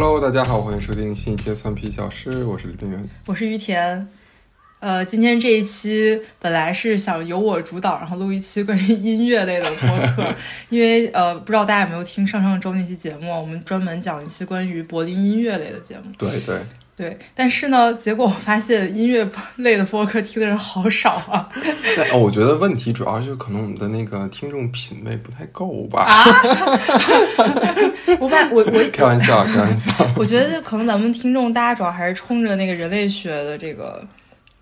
[0.00, 3.04] Hello，大家好，欢迎收听新一期蒜皮小事，我是李冰元。
[3.26, 4.06] 我是于田。
[4.78, 10.32] 呃，今天这一期本来是想由我主导，然后录一期关于音乐类的播客，
[10.70, 16.04] 因为呃，不知道大家有没有听上上周那期节目，我们专门讲一期关于柏林音乐类的节目。
[16.16, 16.64] 对对
[16.98, 21.48] 对，但是呢，结果我发现音乐类的播客听的人好少啊。
[22.12, 26.02] 哦，我觉得问题主要就是可能我们的那个听众品味不太够吧。
[26.02, 26.24] 啊！
[28.18, 29.92] 我把我我 开玩笑，开玩笑。
[30.18, 34.04] 我觉得可能咱们听众大家主要还是冲着那个人类学的这个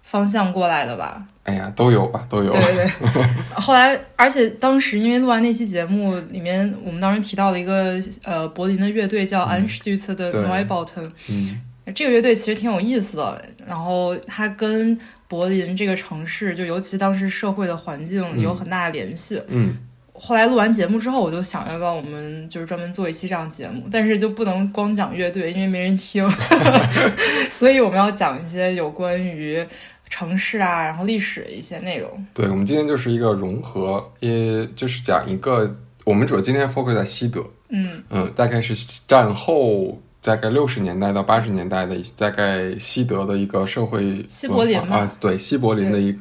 [0.03, 1.27] 方向过来的吧。
[1.45, 2.53] 哎呀，都有吧，都有。
[2.53, 3.25] 对对对。
[3.55, 11.11] 后来，而且当时因为录完那期节目，里面我们当时提到了一个呃柏林的乐队叫 Anstutz 的 Neubauten。
[11.29, 11.63] 嗯。
[11.95, 14.99] 这个乐队其实挺有意思的，然后它跟
[15.29, 19.41] 柏林这个城市，就尤其当时社会的环境有很大的联系。
[19.49, 19.77] 嗯。
[20.19, 26.27] 后来录完节目之后，我就想要不要我们就是专门做一期这样节目，但是就不能光讲乐队，因为没人听，
[27.51, 29.63] 所以我们要讲一些有关于
[30.09, 32.27] 城市啊，然后历史的一些内容。
[32.33, 35.71] 对，我们今天就是一个融合，也就是讲一个，
[36.05, 38.75] 我们主要今天 focus 在西德，嗯嗯，大概是
[39.07, 46.19] 战后大概六十年代到八十年代的大概西德的一个社会西柏林啊，对，西柏林的一个，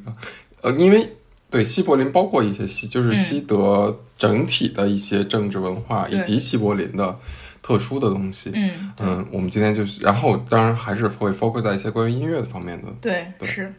[0.61, 1.09] 呃，因为。
[1.47, 7.17] 对西柏林包括一些西，就是西德整体的一些政治文化，以及西柏林的
[7.61, 8.51] 特殊的东西。
[8.53, 12.89] 嗯嗯，我们今天就是，然后当然还是会 focus 在一些关于音乐的方面的。
[12.99, 13.73] 对，是。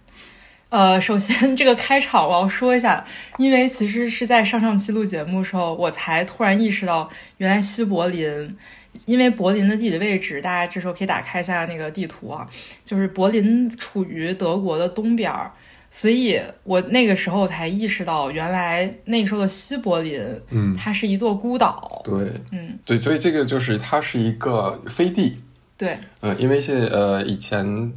[0.71, 3.05] 呃，首先这个开场我要说一下，
[3.37, 8.57] 因为其实是在上上期录节目的时候，我才突然意识到，原来西柏林，
[9.05, 12.49] 因为柏林的地理位置，大家这时候可以打开一下那个地图啊，
[12.83, 15.53] 就是柏林处于德国的东边儿。
[15.89, 20.21] 所以我那个时候才意识到，原来那时候的西柏林，
[20.51, 22.03] 嗯，它是一座孤岛。
[22.05, 25.39] 对，嗯，对，所以这个就是它是一个飞地。
[25.79, 27.93] 对，嗯，因为现呃以前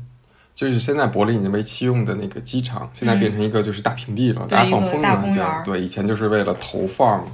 [0.53, 5.65] 就是现在柏林已经被弃用的那个机场，现在变成一个就是大平地了，大家放风筝。
[5.65, 7.27] 对，以前就是为了投放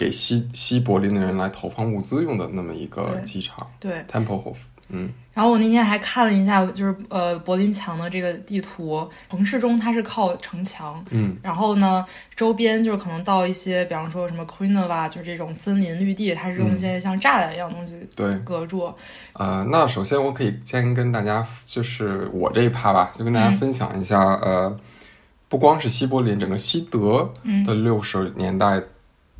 [0.00, 3.66] 给西西柏林的人来投放物资用的那么一个机场。
[3.78, 4.56] 对，Tempelhof。
[4.92, 18.92] 嗯，然后我那天还看了一下，就是呃柏林墙的这个地图，城市中它是靠城墙，嗯，然后呢周边就是可能到一些，比方说什么 q u e e n o v a 就是这种森林绿地，它是用一些像栅栏一样的东西对隔住。
[19.34, 24.76] 呃，那首先我可以先跟大家，就是我这一趴吧，就跟大家分享一下，呃，
[25.48, 27.32] 不光是西柏林，整个西德
[27.64, 28.82] 的六十年代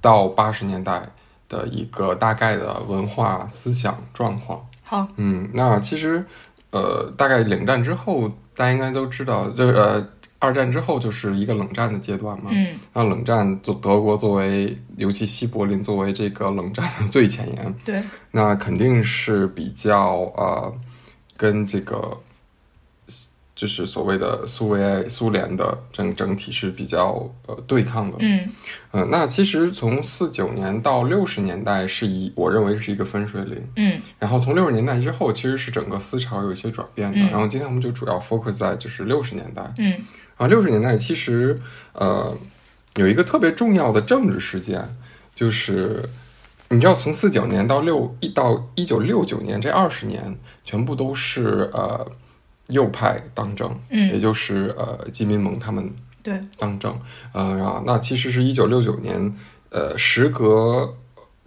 [0.01, 1.03] 到八十年代
[1.49, 4.65] 的一个大概的文化思想状况。
[4.83, 6.25] 好，嗯，那其实，
[6.71, 10.07] 呃，大概冷战之后，大家应该都知道，就是呃，
[10.39, 12.51] 二战之后就是一个冷战的阶段嘛。
[12.53, 20.73] 嗯，那冷战作德国作为，尤其西柏林作为这个冷战的最前沿，对，那肯定是比较呃，
[21.37, 22.19] 跟这个。
[23.61, 28.49] 就是所谓的苏维埃、苏联的整整体是比较呃对抗的，嗯，
[28.91, 39.95] 呃，那其实从四九年到六十年代是一，我认为是一个分水岭，嗯，然后从六十年代之后，其实是整个思潮有一些转变的，然后今天我们就主要 focus 在就是六十年代，嗯，
[40.39, 41.61] 啊，六十年代其实
[41.93, 42.35] 呃
[42.97, 44.89] 有一个特别重要的政治事件，
[45.35, 46.09] 就是
[46.71, 52.11] 你知道从四九年到六一到一九六九年这二十年，全部都是呃。
[52.71, 55.89] 右派当政，嗯，也就是呃，基民盟他们
[56.23, 56.41] 对。
[56.59, 56.99] 当政，
[57.33, 59.37] 呃，然后那其实是一九六九年，
[59.71, 60.97] 呃，时隔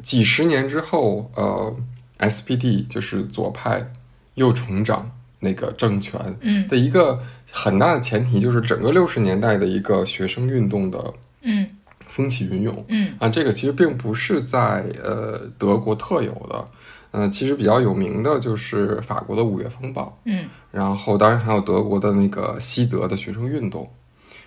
[0.02, 1.76] 几十年之后，呃
[2.20, 3.92] ，SPD 就是左派
[4.36, 11.68] 又重掌那个政权，嗯，的一个很大的前提就是整个六十年代的一个学生运动的，嗯，
[12.08, 13.14] 风起云涌，嗯。
[13.20, 16.66] 啊，这个其实并不是在呃德国特有的。
[17.16, 23.88] 嗯，其实比较有名的就是法国的五月风暴，嗯，然后当然还有德国的那个西德的学生运动，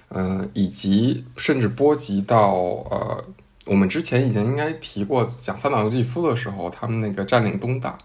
[0.08, 2.54] 嗯，以及甚至波及到
[2.90, 3.24] 呃，
[3.66, 7.96] 我们之前已经应该提过讲三岛由纪夫的时候，他们那个占领东大，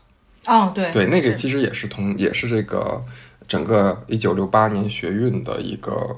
[0.46, 3.04] 哦，对，对，那个其实也是同也是这个
[3.48, 6.16] 整个一九六八年学运的一个，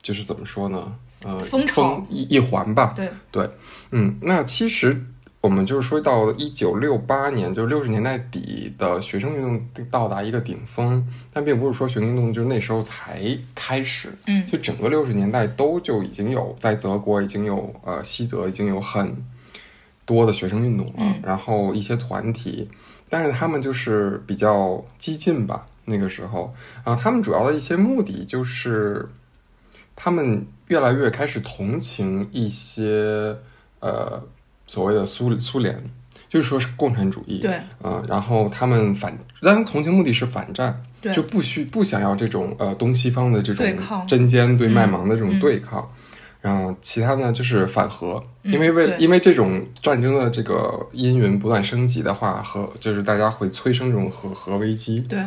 [0.00, 0.94] 就是怎么说呢？
[1.26, 3.50] 呃，风潮一一环吧，对对，
[3.90, 4.98] 嗯，那其实。
[5.46, 13.22] 我们就是说到一九六八年，就是六十年代底的学生运动到达一个顶峰，但并不是说学生运动就那时候才
[13.54, 19.16] 开始，嗯，就整个六十年代都就已经有在德国已经有呃西德已经有很
[20.04, 22.68] 多的学生运动了，然后一些团体，
[23.08, 26.52] 但是他们就是比较激进吧，那个时候。
[26.82, 29.08] 啊，他们主要的一些目的就是
[29.94, 33.36] 他们越来越开始同情一些
[33.78, 34.20] 呃。
[34.66, 35.82] 所谓的苏苏联，
[36.28, 41.14] 就是说是共产主义，对，呃，然后他们反，当然同情目的是反战，对。
[41.14, 44.06] 就不需不想要这种呃东西方的这种对抗。
[44.06, 45.40] 针尖对麦芒的这种嗯。
[45.40, 45.88] 对抗，
[46.40, 48.96] 然后其他呢就是反核，因为为对。
[48.98, 55.20] 因为这种战争的这个阴云不断升级的话，核就是大家会催生这种核核危机，对，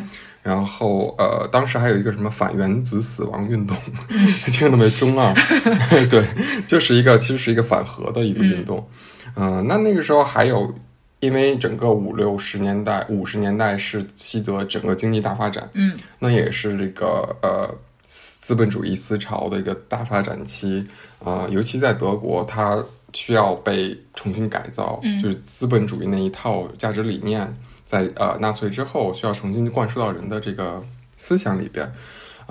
[0.43, 3.77] 然后呃，当时还有一个什么反原子死亡运动，
[4.51, 4.89] 听着没？
[4.91, 5.33] 中二，
[6.09, 6.25] 对，
[6.67, 8.77] 就是一个其实是一个反核的一个运动。
[8.77, 10.73] 嗯、那那个时候还有，
[11.19, 20.85] 因为整个五六十年代、五十年代是西德整个经济大发展，嗯那也是这个呃资本主义思潮的一个大发展期。
[21.19, 22.81] 呃，尤其在德国，它
[23.13, 27.53] 需要被重新改造，嗯就是资本主义那一套价值理念，
[27.85, 30.81] 在呃纳粹之后需要重新灌输到人的这个
[31.17, 31.91] 思想里边。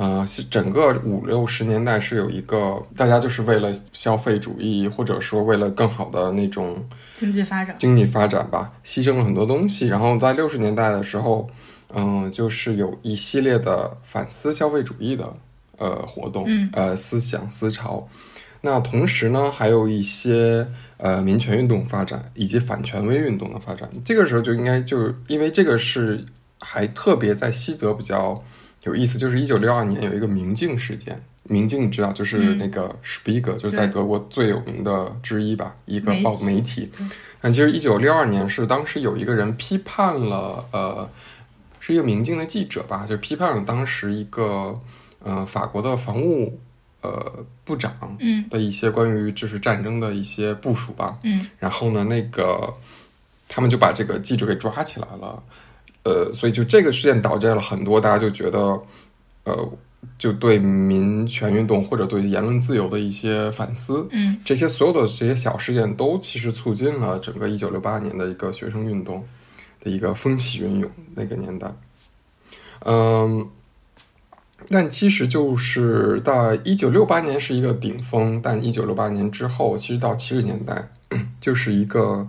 [0.00, 9.88] 呃，是整个五六十年代是有一个大家就是为了消费主义，或者说为了更好的那种经济发展，经济发展吧，牺牲了很多东西。
[9.88, 11.50] 然后在六十年代的时候，
[11.92, 15.34] 嗯、就是有一系列的反思消费主义的
[15.78, 18.08] 呃活动，嗯呃思想思潮。
[18.60, 20.64] 那同时呢，还有一些
[20.98, 23.90] 呃民权运动发展以及反权威运动的发展。
[24.04, 26.24] 这个时候就应该就因为这个是
[26.60, 28.40] 还特别在西德比较
[28.84, 31.20] 有意思，就是一九六二年有一个明镜事件。
[31.50, 37.06] 明镜你知道，就是嗯那个 Spiegel，、就是在德国最有名的之一吧，一个报媒体对。
[37.40, 41.08] 但其实一九六二年是当时有一个人批判了，呃，
[41.80, 44.78] 是一个明镜的记者吧，就批判了当时一个
[45.24, 46.60] 呃法国的防务
[47.00, 51.18] 呃部长嗯的一些关于就是战争的一些部署吧。
[51.24, 52.74] 嗯然后呢，那个
[53.48, 55.42] 他们就把这个记者给抓起来了，
[56.08, 58.58] 呃，所以就这个事件导致了很多大家就觉得，
[59.44, 59.72] 呃，
[60.16, 64.08] 就对民权运动或者对言论自由的一些反思。
[64.10, 69.22] 嗯这些所有的这些小事件都其实促进了整个一九六八年的一个学生运动
[69.84, 71.70] 的一个风起云涌那个年代。
[72.86, 73.46] 嗯，
[74.70, 80.90] 但其实就是到一九六八年是一个顶峰，但一九六八年之后，其实到七十年代
[81.38, 82.26] 就是一个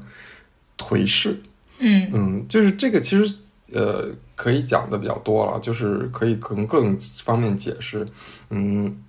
[0.77, 1.39] 颓势。
[1.81, 3.35] 嗯嗯，就是这个其实
[3.73, 8.07] 呃可以讲的比较多了，就是可以可能各种方面解释。
[8.49, 9.03] 嗯，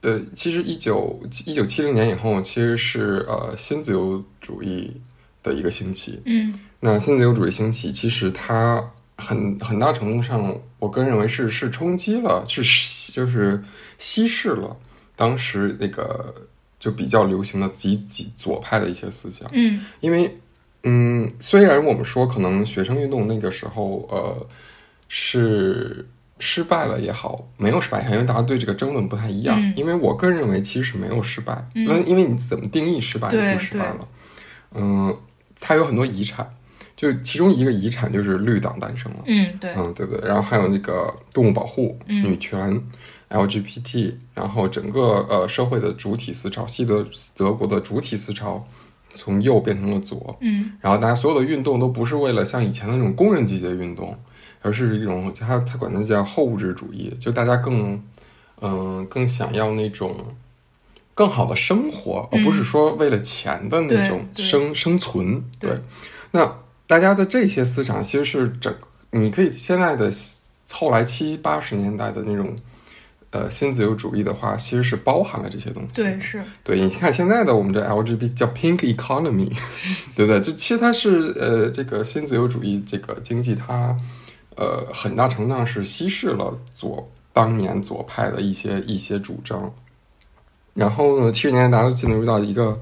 [0.00, 4.92] 呃，其实一九一九七零年以后，其实是呃新自由主义
[5.42, 6.20] 的一个兴起。
[6.24, 8.82] 嗯那新自由主义兴起，其实它
[9.16, 13.62] 很很大程度上，我个人认为是是冲击了，是就是
[13.98, 14.74] 稀释了
[15.14, 16.34] 当时那个
[16.78, 19.46] 就比较流行的极极左派的一些思想。
[19.52, 20.40] 嗯因为，
[20.84, 24.46] 嗯，虽然我们说可能学生运动那个时候，呃，
[25.08, 29.60] 是失败了也好，没有失败也好，因为大家对这个争论不太一样。
[29.60, 34.08] 嗯因为我个人认为其实是没有失败，嗯因为你怎么定义失败对就失败了。
[34.72, 35.14] 嗯，
[35.60, 36.54] 它有很多遗产，
[36.96, 39.18] 就其中一个遗产就是绿党诞生了。
[39.26, 40.26] 嗯，对，嗯，对不对？
[40.26, 42.80] 然后还有那个动物保护、嗯女权、
[43.28, 47.04] LGBT，然后整个呃社会的主体思潮，西德
[47.36, 48.66] 德国的主体思潮
[49.14, 54.16] 从右变成了左，嗯然后大家所有的运动都不是为了像以前的那种工人阶级的运动，
[54.62, 58.02] 而是一种他他管它叫后物质主义，就大家更
[58.62, 60.34] 嗯、更想要那种
[61.14, 65.42] 更好的生活，而不是说为了钱的那种生生存。
[65.58, 65.78] 对
[66.32, 68.74] 那大家的这些思想其实是整，
[69.10, 70.10] 你可以现在的
[70.72, 72.56] 后来七八十年代的那种。
[73.30, 76.02] 呃，新自由主义的话，其实是包含了这些东西。
[76.02, 79.48] 对是，对，你看现在的我们这 LGBT 叫 Pink Economy，
[80.16, 80.40] 对不对？
[80.40, 83.96] 这其实它是呃，这个新自由主义这个经济，它
[84.56, 89.72] 呃很大程度上是稀释了左当年左派的一些一些主张。
[90.74, 92.80] 然后呢，七十年代大家都进入到一个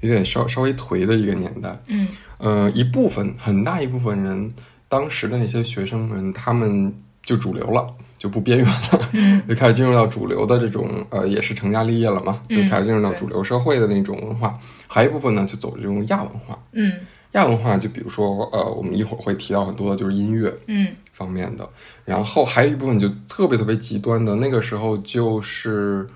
[0.00, 2.06] 有点稍稍微颓的一个年代，嗯
[2.38, 4.54] 呃，一部分很大一部分人，
[4.88, 6.94] 当时的那些学生们，他们
[7.28, 9.42] 就主流了，就不边缘了，嗯。
[9.46, 14.58] 就开始进入到主流的这种呃，也是成家立业了嘛，就嗯开始进入到主流社会的那种文化。
[14.86, 16.58] 还有一部分呢，就走这种亚文化。
[16.72, 16.94] 嗯。
[17.32, 20.88] 亚文化就比如说呃，我们一会儿会提到很多的就是音乐嗯。
[21.12, 21.68] 方面的，
[22.06, 26.06] 然后还有一部分就特别特别极端的，那个时候就是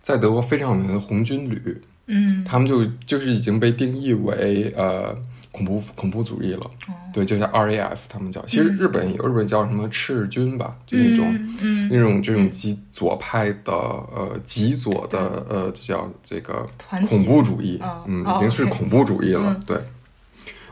[0.00, 5.14] 在德国非常有名的红军旅，嗯，他们就就是已经被定义为呃
[5.52, 6.64] 恐怖恐怖主义了。
[6.88, 6.94] 哦。
[7.12, 11.26] 对，就像 RAF 他们叫，其实日本也有日本叫什么赤军吧，就那种、
[11.60, 16.66] 嗯那种这种极左派的呃极左的呃这叫这个
[17.06, 19.60] 恐怖主义，哦嗯，哦已经是恐怖主义了，嗯。
[19.66, 19.76] 对。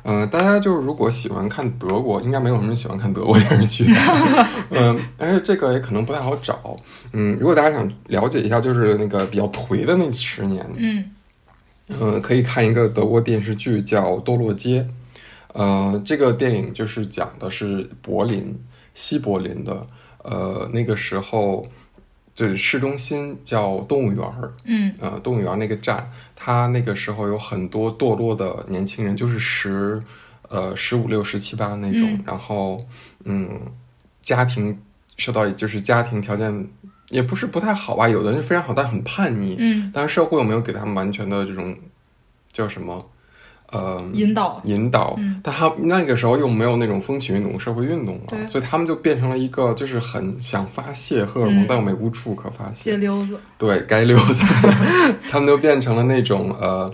[0.02, 3.84] 呃，大家就是如果喜欢看德国，应该没有什么人喜欢看德国电视剧，
[4.72, 6.74] 嗯，而且这个也可能不太好找，
[7.12, 11.04] 嗯，如果大家想了解一下，就是那个比较颓的那十年，嗯
[11.98, 14.82] 呃，可以看一个德国电视剧叫《堕落街》，
[15.54, 18.58] 呃，这个电影就是讲的是柏林，
[18.94, 19.86] 西柏林的，
[20.22, 21.66] 呃，那个时候
[22.34, 24.94] 就是市中心叫动物园儿，嗯。
[25.00, 30.02] 呃，动物园那个站，它那个时候有很多堕落的年轻人，就是十
[30.48, 32.24] 呃十五六、十七八那种，嗯。
[32.26, 32.80] 然后
[33.24, 33.60] 嗯，
[34.22, 34.78] 家庭
[35.16, 36.68] 受到就是家庭条件
[37.10, 41.76] 也不是不太好吧，有的人非常好，但很叛逆，嗯，但是社会又没有给他们完全的这种
[42.52, 43.04] 叫什么
[43.70, 45.40] 呃引导，引导，嗯。
[45.42, 51.66] 但他那个时候又没有那种风起运动、社会运动了，所以他们就变成了一个就是很想发泄荷尔蒙，嗯。
[51.68, 52.92] 但又没无处可发泄。
[52.92, 52.96] 街。
[52.96, 54.44] 溜子，对该溜子，
[55.30, 56.92] 他们都变成了那种呃，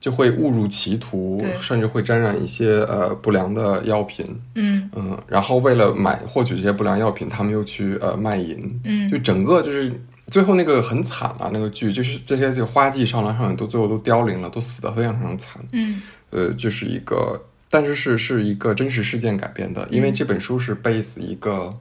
[0.00, 4.24] 就会误入歧途，甚至会沾染一些呃不良的药品，
[4.54, 4.88] 嗯。
[4.94, 9.10] 嗯，然后为了买获取这些不良药品，他们又去呃卖淫，嗯。
[9.10, 9.92] 就整个就是
[10.28, 16.00] 最后那个很惨啊，那个剧就是这些就花季少男少女都最后都凋零了，都死的非常非常惨，嗯。
[16.30, 17.40] 呃，就是一个，
[17.70, 21.74] 但是是是一个真实事件改编的，嗯因为这本书是 base 一个，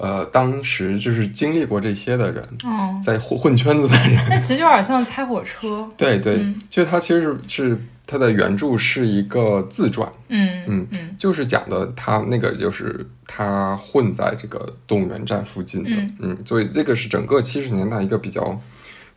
[0.00, 18.60] 呃，当时就是经历过这些的人，哦，在混混圈子的人，那其实有点像猜火车，对对，嗯就它其实是是它的原著是一个自传，嗯嗯嗯就是讲的他那个就是他混在这个动物园站附近的，嗯所以这个是整个七十年代一个比较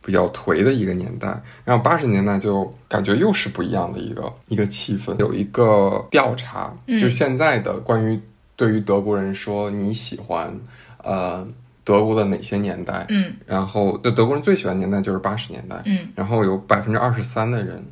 [0.04, 1.28] 比较颓的一个年代，
[1.64, 5.14] 然后八十年代就感觉又是不一样的一个一个气氛。
[5.18, 8.20] 有一个调查，嗯就现在的关于
[8.60, 10.54] 对于德国人说你喜欢
[11.02, 11.48] 呃
[11.82, 13.32] 德国的哪些年代，嗯。
[13.46, 15.98] 然后对德国人最喜欢年代就是八十年代，嗯。
[16.14, 17.82] 然后有百分之二十三的人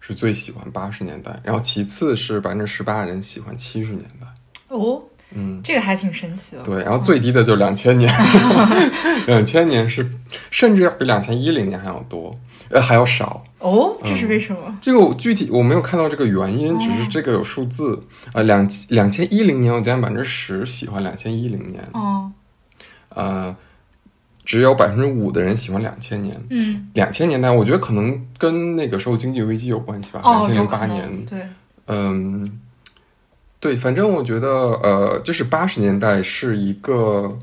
[0.00, 4.26] 是最喜欢八十年代，然后其次是百分之十八的人喜欢七十年代，
[4.66, 5.00] 哦，
[5.34, 8.12] 嗯，这个还挺神奇的，对，然后最低的就两千年，
[9.26, 10.10] 两千年是
[10.50, 12.36] 甚至要比两千一零年还要多，
[12.68, 13.44] 呃还要少。
[13.58, 14.78] 哦，这是为什么？
[14.80, 22.32] 这个我具体我没有看到这个原因，只是这个有数字，呃，两两千一零年我将近百分之十喜欢两千一零年，哦，
[23.10, 23.54] 呃，
[24.44, 26.34] 只有百分之五的人喜欢两千年。
[26.48, 30.20] 嗯，两千年代，我觉得可能跟那个时候经济危机有关系吧。
[30.24, 31.38] 哦，两千零八年，对，
[31.86, 32.60] 嗯，
[33.60, 37.38] 对，反正我觉得，呃，就是八十年代是一个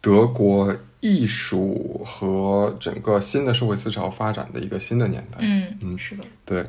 [0.00, 5.38] 德国艺术和整个新的社会思潮发展的一个新的年代。
[5.40, 6.64] 嗯嗯是的，对，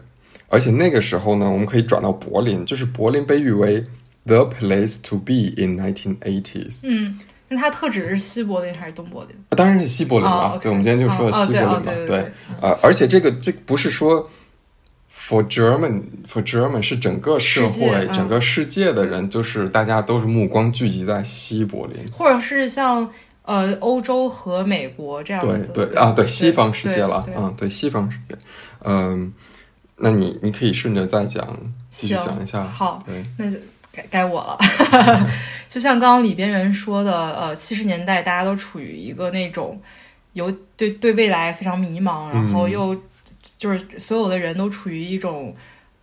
[0.49, 3.83] 而且那个时候呢，我们可以转到柏林，就是柏林被誉为
[4.25, 6.81] the place to be in 1980s。
[6.83, 9.35] 嗯，那它特指是西柏林还是东柏林？
[9.49, 14.29] 当然是西柏林了，对，我们今天就说西柏林嘛，哦对哦对对对呃，而且这个这不是说
[15.29, 18.12] for German for German 是整个社会、嗯。
[18.12, 22.12] 整个世界的人，就是大家都是目光聚集在西柏林。
[22.12, 23.07] 或者是像
[23.43, 27.43] 呃欧洲和美国这样对子，对啊，对西方世界了，对对。
[27.43, 28.36] 嗯，对西方世界，
[28.83, 29.31] 嗯，
[29.98, 31.45] 那你你可以顺着再讲，
[31.89, 33.03] 继续讲一下，好，
[33.38, 33.57] 那就
[33.91, 34.57] 该该我了。
[35.69, 39.79] 就像刚刚里边人说的，呃，七十年代大家都处于一个那种
[40.33, 42.71] 有对对未来非常迷茫，然后嗯。
[42.71, 42.98] 又
[43.59, 45.53] 就是所有的人都处于一种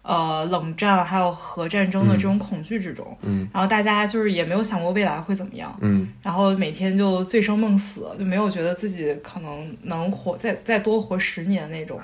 [0.02, 3.48] 呃冷战还有核战争的这种恐惧之中，嗯。
[3.50, 6.06] 然后大家就是也没有想过未来会怎么样，嗯。
[6.22, 11.98] 然后每天就醉生梦死，就没有觉得自己可能能活再再多活十年那种。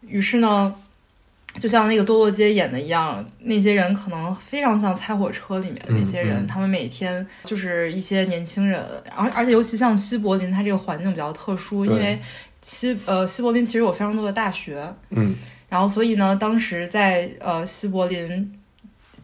[0.00, 0.74] 于是呢，
[1.60, 6.44] 就像那个多洛街演的一样，那些人可能非常像《猜火车》里面的那些人，嗯。
[6.44, 8.82] 嗯他们每天就是一些年轻人，
[9.14, 12.18] 而而且尤其像西柏林，它这个环境比较特殊，因为
[12.62, 15.34] 西呃西柏林其实有非常多的大学，嗯
[15.68, 18.58] 然后所以呢，当时在呃西柏林。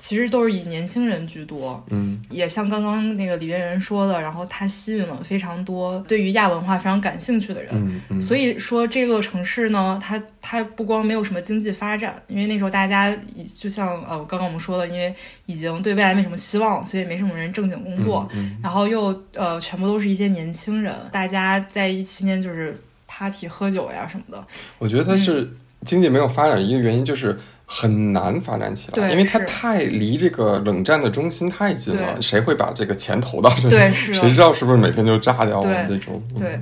[0.00, 7.72] 其实都是以年轻人居多，嗯也像刚刚那个李渊源说的，然后它吸引了非常多对于亚文化非常感兴趣的人。
[7.74, 15.12] 嗯嗯，所以说，这个城市呢，它它不光没有什么经济发展，因为那时候大家已就像呃刚刚我们说的，因为
[15.46, 22.80] 已经对未来没什么希望，所以没什么人正经工作，嗯然后又呃全部都是一些年轻人，大家在一起面就是
[23.18, 24.46] party 喝酒呀什么的。
[24.78, 25.50] 我觉得它是
[25.84, 27.36] 经济没有发展一个原因就是。
[27.70, 33.76] 很难发展起来，因为它太离这个冷战的中心太近了，谁会把这个钱投到这里？
[33.76, 36.22] 对谁知道是不是每天就炸掉了对这种？
[36.32, 36.60] 嗯对，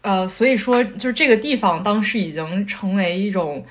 [0.00, 3.64] 呃，所以说就是这个地方当时已经成为一种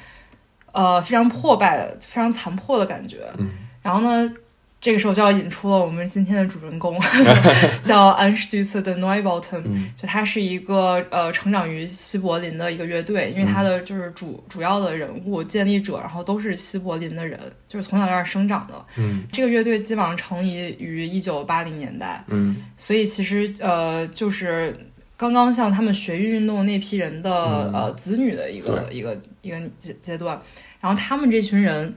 [0.72, 3.30] 呃非常破败的、非常残破的感觉。
[3.38, 3.50] 嗯
[3.82, 4.34] 然后呢，
[4.82, 7.00] 这个时候就要引出了我们今天的主人公，
[7.84, 9.62] 叫 a n s t u z de Neubauten。
[9.64, 9.94] 嗯。
[9.96, 18.86] 就他是一个呃成长于西柏林的一个乐队，因为他的就是主主要的人物建立者，然后都是西柏林的人，就是从小在那儿生长的。
[18.98, 19.24] 嗯。
[19.32, 22.58] 这个乐队基本上成立于一九八零年代，嗯。
[22.76, 24.76] 所以其实呃，就是
[25.16, 27.30] 刚刚像他们学运运动那批人的、
[27.72, 27.74] 嗯。
[27.74, 30.42] 呃子女的一个一个一个阶阶段，
[30.80, 31.94] 然后他们这群人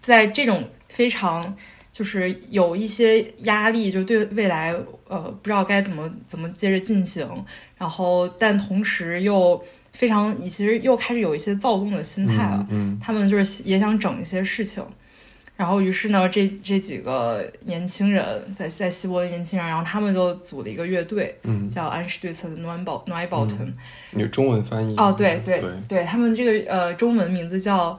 [0.00, 1.54] 在这种非常
[2.00, 4.74] 就是有一些压力，就对未来
[5.06, 7.28] 呃不知道该怎么怎么接着进行，
[7.76, 12.66] 然后但同时又非常，你其实又开始有一些躁动的心态了。
[12.70, 14.82] 嗯他们就是也想整一些事情，
[15.58, 18.24] 然后于是呢，这这几个年轻人
[18.56, 23.74] 在在西伯的年轻人，然后他们就组了一个乐队，嗯，叫安士对策的 Neubauten Neubauten。
[24.12, 27.98] 有中文翻译哦，对对对，对，他们这个呃中文名字叫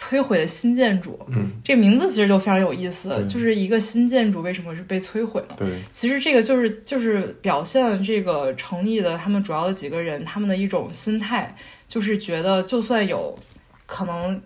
[0.00, 1.20] 摧毁的新建筑。
[1.28, 5.56] 嗯，这个名字其实就非常有意思，就是一个新建筑为什么是被摧毁了？
[5.58, 11.54] 对，其实这个就是就是表现了这个成立的他们主要的几个人他们的一种心态，
[11.86, 13.38] 就是觉得就算有
[13.84, 14.40] 可能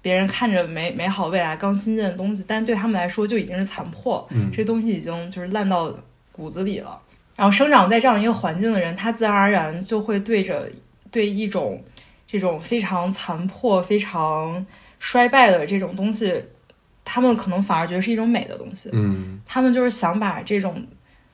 [0.00, 5.92] 别人看着美美好未来刚新建的东西，但对他们来说就已经是残破，嗯这东西已经就是烂到
[6.30, 6.96] 骨子里了。
[7.34, 10.70] 然后生长在这样一个环境的人，他自然而然就会对着
[11.10, 11.82] 对一种
[12.26, 14.64] 这种非常残破、非常
[15.00, 16.40] 衰败的这种东西，
[17.04, 18.88] 他们可能反而觉得是一种美的东西。
[18.92, 20.86] 嗯他们就是想把这种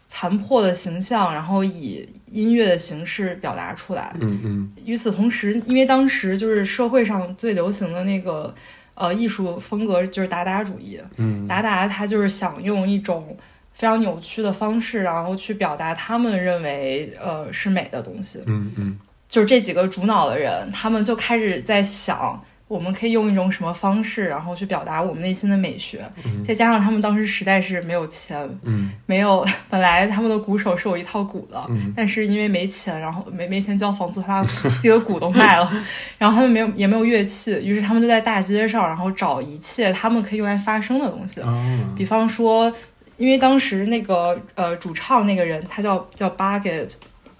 [0.09, 4.15] 残破的形象，然后以音乐的形式表达出来。
[4.21, 8.55] 嗯嗯与此同时，因为当时就是社会上最流行的那个
[8.95, 13.37] 呃艺术风格就是达达主义，嗯达达他就是想用一种
[13.73, 18.41] 非常扭曲的方式，然后去表达他们认为呃是美的东西。
[18.47, 26.05] 嗯嗯就是这几个主脑的人，他们就开始在想，我们可以用一种什么方式，然后去表达我们内心的美学。
[26.45, 28.91] 再加上他们当时实在是没有钱，嗯。
[29.07, 31.93] 没有 本来他们的鼓手是有一套鼓的，嗯。
[31.97, 35.85] 但是因为没钱，然后没没钱交房租，他把自己的鼓都卖了，
[36.19, 41.55] 然后他们没有也没有乐器，于是他们就在大街上，然后找一切他们可以用来发声的东西，啊。
[41.97, 42.73] 比方说，
[43.17, 46.91] 因为当时那个呃主唱那个人他叫叫 Bucket，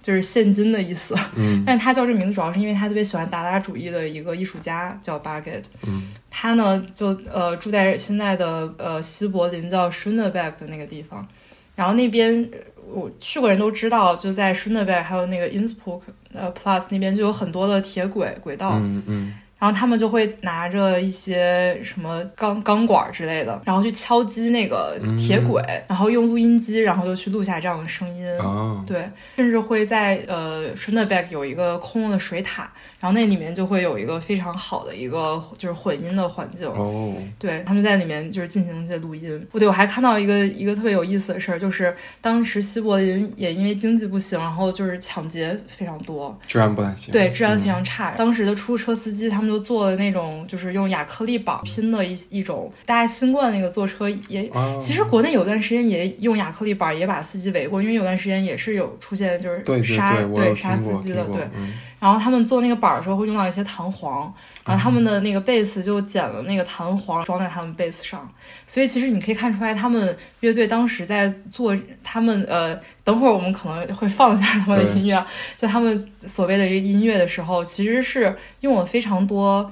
[0.07, 1.61] 就是现金的意思，嗯。
[1.67, 5.63] 但是他叫这名字主要是因为他特别喜欢达达主义的一个艺术家叫 Baget。
[5.85, 6.03] 嗯。
[6.29, 11.27] 他呢就呃住在现在的呃西柏林叫 Schöneberg 的那个地方，
[11.75, 12.57] 然后那边呃
[12.89, 15.99] 我去过人都知道，就在 Schöneberg 还有那个 Innsbruck
[16.33, 28.27] 呃 Plus 那边就有很多的铁轨轨道，嗯嗯然后他们就会拿着一些什么钢钢管之类的，然后去敲击那个铁轨，然后用录音机，然后就去录下这样的声音。
[28.39, 36.67] 哦对，甚至会在呃 s c h n e b e c k 有一个空的水塔，然后那里面就会有一个非常好的一个就是混音的环境。
[36.69, 39.45] 哦对，他们在里面就是进行一些录音。
[39.51, 48.11] 不对，我还看到一个一个特别有意思的事儿，就是当时西柏林也因为经济不行，然后就是抢劫非常多，治安不太行对，治安非嗯常差。
[48.11, 54.47] 当时的出租车司机他们都做了那种就是用亚克力板拼的一一种，大家新冠那个坐车也。
[54.49, 61.41] 啊其实国内有段时间也用亚克力板，也把司机围过，因为有段时间也是有出现就是杀对杀司机的，对。
[61.55, 64.31] 嗯然后他们做那个板儿的时候会用到一些弹簧，
[64.63, 68.31] 然后他们的那个贝斯就剪了那个弹簧装在他们贝斯上，
[68.67, 79.71] 所以其实你可以看出来，他们乐队当时在做他们呃，等会儿我们可能会放一下他们的音乐，就他们所谓的这个音乐的时候，其实是用了非常多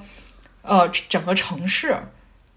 [0.62, 1.94] 呃整个城市，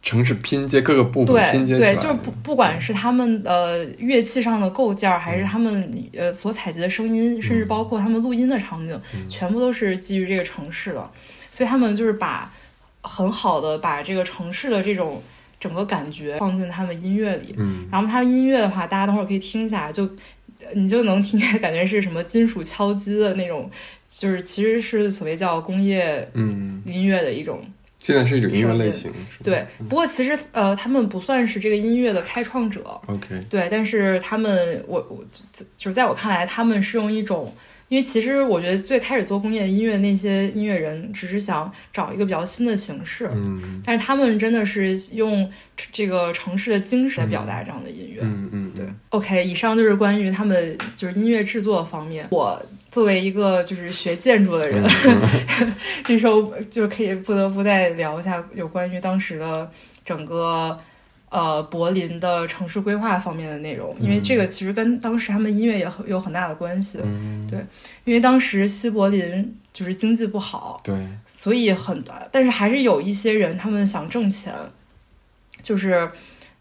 [0.01, 11.11] 城市拼接各个部分对对，就是不不管是他们呃乐器上的构件儿，还是他们呃所采集的声音，甚至包括他们录音的场景，全部都是基于这个城市的。
[11.51, 12.49] 所以他们就是把
[13.01, 15.21] 很好的把这个城市的这种
[15.59, 17.53] 整个感觉放进他们音乐里。
[17.57, 17.85] 嗯。
[17.91, 20.09] 然后他们音乐的话，大家等会儿可以听一下，就
[20.73, 23.69] 你就能听见感觉是什么金属敲击的那种，
[24.07, 27.61] 就是其实是所谓叫工业嗯，音乐的一种
[27.99, 37.53] 现在是一种音乐类型，是对，不过其实呃，他们不算是这个音乐的开创者，，OK，对，但是他们，我我就就是在我看来，他们是用一种，
[37.89, 45.49] 因为其实我觉得最开始做工业音乐那些音乐人只是想找一个比较新的形式，嗯但是他们真的是用
[45.91, 48.21] 这个城市的精神来表达这样的音乐。
[48.21, 52.27] 嗯嗯，对，OK，以上就是关于他们就是音乐制作方面。
[52.31, 54.83] 我作为一个就是学建筑的人，
[55.61, 55.73] 嗯
[56.05, 59.69] 这时候就可以不得不再聊一下有关于当时的
[60.05, 60.79] 整个
[61.29, 66.99] 呃柏林的城市规划方面的内容，因为这个其实跟当时他们音乐也很有很大的关系。
[67.03, 67.59] 嗯，对
[68.03, 74.53] 因为当时西柏林就是经济不好，对，所以很，但是还是有一些人他们想挣钱，
[75.61, 76.09] 就是。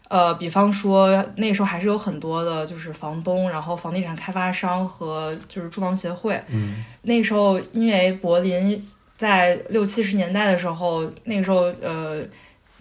[0.09, 6.41] 呃，比方说那时候还是有很多的，就是房东，然后房地产开发商和就是住房协会。
[6.47, 8.83] 嗯那时候因为柏林
[9.15, 12.23] 在六七十年代的时候，那个时候呃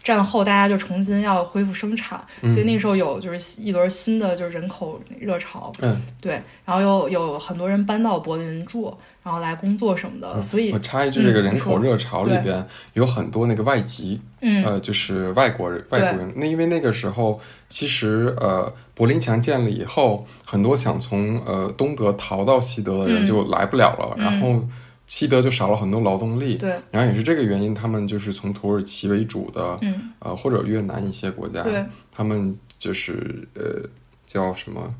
[0.08, 14.64] 战后大家就重新要恢复生产，所以那时候有就是一轮新的就是人口热潮，嗯，对，然后又有很多人搬到柏林住，然后来工作什么的，所以我插一句，这个嗯人口热潮里边有很多那个外籍，嗯。
[14.64, 16.32] 呃，就是外国人，外国人。
[16.36, 23.26] 那因为那个时候，其实呃，柏林墙建了以后，很多想从呃东德逃到西德的人嗯。
[23.26, 24.64] 就来不了了，嗯然后
[25.08, 26.54] 西德就少了很多劳动力。
[26.56, 30.12] 对，然后也是这个原因，他们就是从土耳其为主的，嗯。
[30.20, 33.82] 呃，或者越南一些国家，对，他们就是呃
[34.24, 34.94] 叫什么？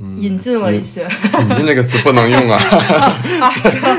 [0.00, 1.02] 嗯，引进了一些，
[1.40, 2.56] 引进这个词不能用啊，
[3.42, 3.96] 啊这个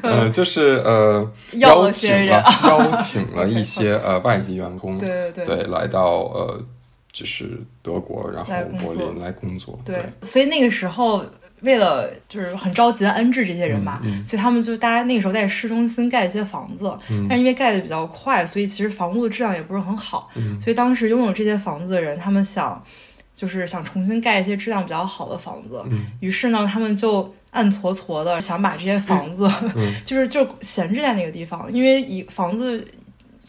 [0.02, 5.56] 呃，就是呃邀请了 邀请了一些呃外籍员工，对对对。
[5.56, 6.64] 对，来到呃
[7.12, 11.22] 就是德国，然后柏林来工作，对，所以那个时候
[11.62, 17.26] 为了就是很着急的安置这些人嘛，嗯所以他们就大家那个时候在市中心盖一些房子，嗯。
[17.28, 20.60] 但是因为盖的比较快，所以其实房屋的质量也不是很好，嗯。
[20.60, 22.82] 所以当时拥有这些房子的人，他们想
[23.34, 26.06] 就是想重新盖一些质量比较好的房子，嗯。
[26.20, 32.84] 于是呢，他们就暗搓搓的想把这些房子，嗯 就是就闲置在那个地方，因为一房子。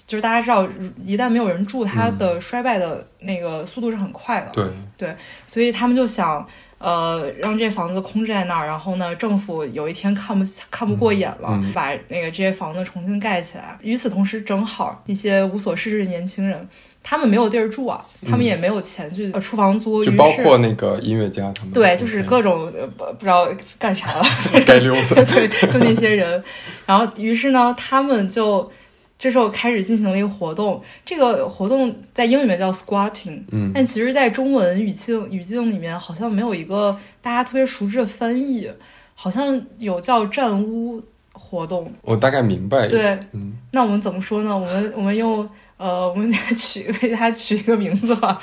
[0.06, 0.68] 就是大家知道，
[1.02, 4.50] 一旦没有人住，它的衰败的那个速度是很快的。
[4.52, 4.66] 对。
[4.98, 5.16] 对，
[5.48, 6.46] 所以他们就想，
[6.84, 13.78] 呃，让这房子空置在那儿，然后呢，政府有一天看不看不过眼了，嗯把那个这些房子重新盖起来。
[13.82, 16.68] 与此同时，正好那些无所事事的年轻人，
[17.02, 23.48] 他们没有地儿住啊，他们也没有钱去呃出房租，嗯就包括那个音乐家他们，对，就是各种呃不不知道
[23.80, 24.26] 干啥了，
[24.68, 26.44] 该溜子， 对，就那些人。
[26.86, 28.70] 然后，于是呢，他们就
[29.18, 30.82] 这时候开始进行了一个活动。
[31.06, 38.70] 这个活动在英语里面叫 squatting，嗯但其实在中文语境语境里面好像没有一个大家特别熟知的翻译，
[39.16, 41.92] 好像有叫占屋活动。
[42.02, 44.58] 我大概明白，，对，嗯，那我们怎么说呢？
[44.58, 48.40] 我们我们用呃，我们取为它取一个名字吧。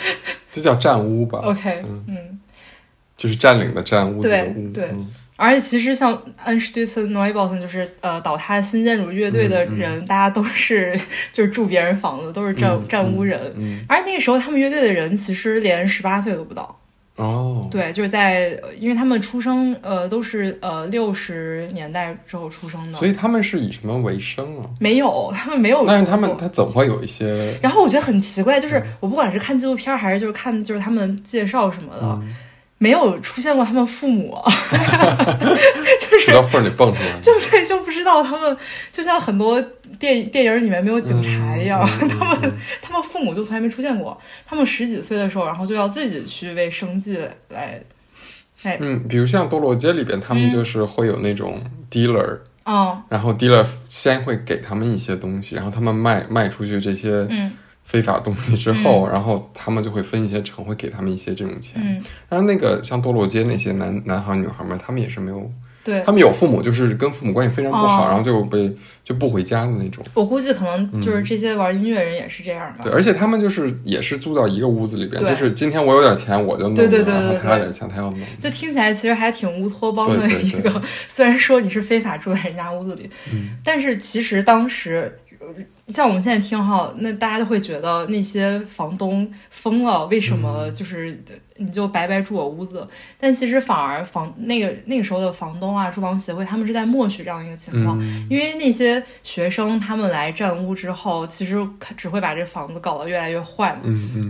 [0.50, 2.40] 就叫占屋吧 OK，嗯嗯。
[3.16, 5.08] 就是占领的占，屋子的对屋，对嗯
[5.40, 6.12] 而且其实像
[6.44, 10.98] a n s t u t z Neubauten 就是呃倒塌新建筑乐队的人，大家都是
[11.32, 13.40] 就是住别人房子，都是占、嗯占屋人。
[13.56, 16.78] 嗯，而那个时候他们乐队的人其实连十八岁都不到，
[17.16, 24.64] 哦，对，就是在呃因为他们出生呃都是呃六十年代之后出生的，所以他们是以什么为生啊？
[24.78, 27.56] 没有他们没有但是他们他怎么会有一些？
[27.62, 32.34] 然后我觉得很奇怪，嗯就是我不管是看纪录片还是就是看就是他们介绍什么的，嗯
[32.82, 34.34] 没有出现过他们父母，
[36.00, 38.56] 就是缝里蹦出来，就对，就不知道他们
[38.90, 39.60] 就像很多
[39.98, 44.18] 电电影里面没有警察一样，嗯他们他们父母就从来没出现过。
[44.46, 47.18] 他们十几岁的时候，然后就要自己去为生计
[47.50, 47.82] 来
[48.62, 53.02] 来，嗯，比如像堕落街里边，他们嗯就是会有那种 dealer，、嗯。
[53.10, 57.52] 然后 dealer 先会给他们一些东西，然后他们卖卖出去这些嗯
[57.90, 61.82] 非法东西之后，然后他们就会分一些成，会给他们一些这种钱。
[61.84, 65.50] 嗯，但是那个像堕落街那些男男孩女孩们，他们也是没有，
[65.82, 66.12] 对他。
[66.12, 68.72] 们有父母，就是跟父母关系非常不好，哦然后就被
[69.02, 70.04] 就不回家的那种。
[70.14, 72.76] 我估计可能就是这些玩音乐人也是这样吧。
[72.80, 78.20] 嗯对，而且他们就是也是住到一个屋子里边，就是今天我有点钱我就弄，对对对然后对对他有点钱他要弄。
[78.38, 85.18] 就听起来其实还挺乌托邦的一个，对 虽然说你是非法住在人家屋子里，嗯但是其实当时。
[85.90, 91.20] 呃像我们现在听哈，那大家就会觉得那些房东疯了，为什么嗯就是
[91.56, 92.86] 你就白白住我屋子？
[93.18, 101.56] 但其实反而房那个那个时候的房东啊，住房协会他们是在默许这样一个情况，嗯因为那些学生他们来占屋之后，其实
[101.96, 103.80] 只会把这房子搞得越来越坏嘛。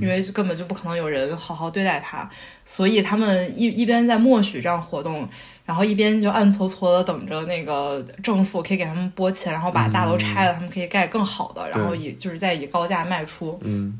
[0.00, 2.28] 因为根本就不可能有人好好对待他，
[2.64, 5.28] 所以他们一一边在默许这样活动，
[5.70, 13.56] 然后一边就暗搓搓的等着那个政府可以给他们拨钱，然后把大楼拆了，他们可以盖更好的，然后以就是再以高价卖出。
[13.62, 13.96] 嗯。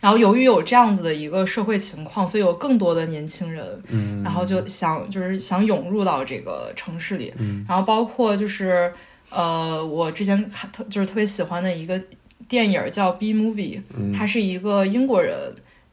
[0.00, 7.62] 然后由于有这样子的一个社会情况，所以有更多的年轻人，嗯，然后就想就是想涌入到这个城市里，嗯。
[7.68, 8.90] 然后包括就是
[9.28, 12.00] 呃，我之前看特就是特别喜欢的一个
[12.48, 14.14] 电影叫《B Movie》，嗯。
[14.14, 15.36] 他是一个英国人，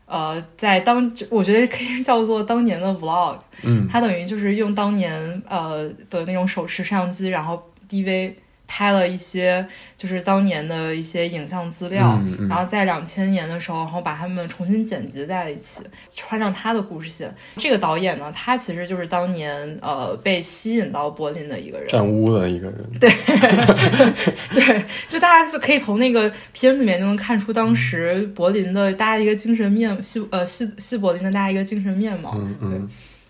[0.07, 3.87] 呃，在当我觉得可以叫做当年的 vlog，嗯。
[3.91, 8.33] 它等于就是用当年呃的那种手持摄像机，然后 DV
[8.67, 15.81] 拍了一些就是当年的一些影像资料，嗯嗯然后在两千年的时候，然后把他们重新剪辑在一起，
[16.13, 17.33] 穿上他的故事线。
[17.57, 22.77] 这个导演呢，他其实就是当年呃被吸引到柏林的一个人，占屋的一个人。
[24.53, 32.33] 对，就大家是可以从那个片子里面就能看出当时柏林的大家一个精神面西呃西西柏林的大家一个精神面貌。
[32.35, 32.89] 嗯嗯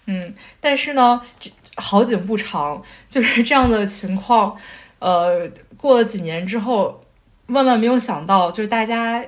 [0.09, 4.55] 嗯，但是呢，这好景不长，就是这样的情况，
[4.99, 7.01] 呃，过了几年之后，
[7.47, 9.23] 万万没有想到，就是大家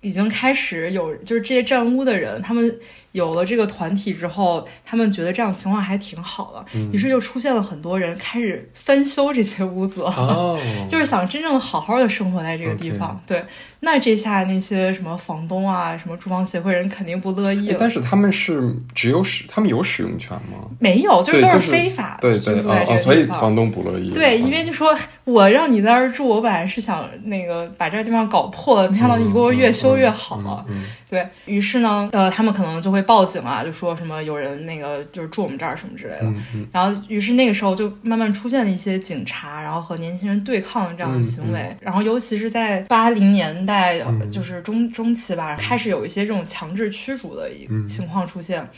[0.00, 2.78] 已经开始有，就是这些占屋的人，他们
[3.12, 13.20] 有了这个团体之后，他们觉得这样情况还挺好的，于是就出现了很多人开始翻修这些屋子，哦， 就是想真正好好的生活在这个地方。
[13.26, 13.44] 对，
[13.80, 17.76] 那这下那些什么房东啊，什么住房协会人肯定不乐意了。
[17.80, 20.68] 但是他们是只有使，他们有使用权吗？
[20.78, 23.24] 没有，就是，都是是非法居住在这个所以。
[23.24, 24.12] 房东不乐意。
[24.12, 30.64] 对，嗯因为就说我让你在这儿住，我本来是想那个把这个地方搞破了，没想到你给我越修越好了。
[30.68, 36.32] 嗯对于是呢，呃，他们可能就会报警啊，就说什么有人那个就是住我们这儿什么之类的。
[36.70, 41.76] 然后，于是那个时候就慢慢出现了一些警察，然后和年轻人对抗这样的行为。
[41.80, 44.30] 然后，尤其是在八零年代，呃嗯。
[44.30, 47.86] 就是中中期吧，开始有一些这种强制驱逐的一嗯。
[47.86, 48.68] 情况出现。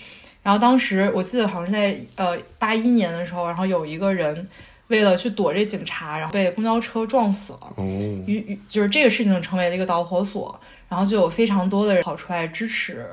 [0.43, 4.49] 然后当时我记得好像是在呃八一年的时候，然后有一个人
[4.89, 7.73] 为了去躲这警察，然后被公交车撞死了。
[7.77, 7.85] 哦，
[8.27, 13.07] 于于就是这个事情成为了一个导火索，然后就有非常多的人跑出来支持，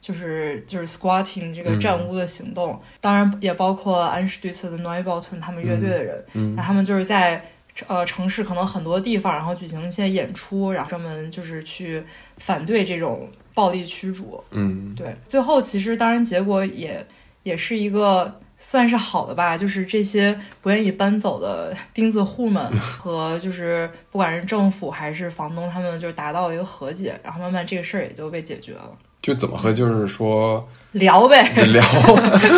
[0.00, 6.54] 就是就是 squatting 这个占屋的行动，当然也包括安史杜斯的 Neubauten 他们乐队的人，嗯。
[6.54, 7.44] 然后他们就是在
[7.86, 12.02] 呃城市可能很多地方，然后举行一些演出，然后专门就是去
[12.38, 14.42] 反对这种暴力驱逐。
[14.50, 17.06] 嗯对，最后其实当然结果也
[17.42, 28.90] 也是一个算是好的吧，就是这些不愿意搬走的 钉子户们 和就是不管是政府还是房东，他们就是达到了一个和解，然后慢慢这个事儿也就被解决了。
[29.22, 31.82] 就怎么和就是说聊呗，聊，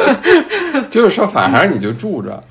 [0.91, 2.43] 就是说反正你就住着，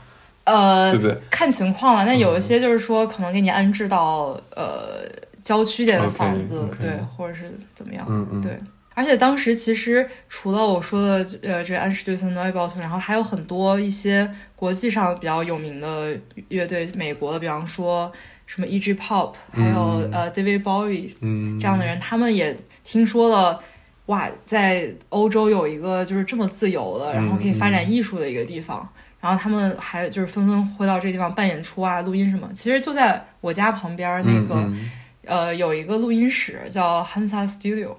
[0.47, 1.17] 呃对，不对？
[1.29, 2.05] 看情况了。
[2.05, 5.03] 那有一些就是说可能给你安置到呃
[5.43, 8.57] 郊区点的房子对，或者是怎么样，嗯嗯对。
[8.93, 18.11] 而且当时其实除了我说的呃这安士杜森、Neubauten，然后还有很多一些国际上比较有名的乐队，美国的，比方说
[18.47, 18.95] 什么 E.G.
[18.95, 23.59] Pop，还有、嗯呃 David Bowie 嗯，这样的人，他们也听说了。
[24.07, 28.87] 哇，在欧洲有一个就是这么自由的，然后可以发展艺术的一个地方，
[29.19, 32.49] 然后他们还就是纷纷会到这个地方办演出啊、录音什么。
[32.53, 34.73] 其实就在我家旁边那个、嗯。
[34.73, 34.91] 嗯
[35.27, 37.93] 呃，有一个录音室叫 Hansa Studio，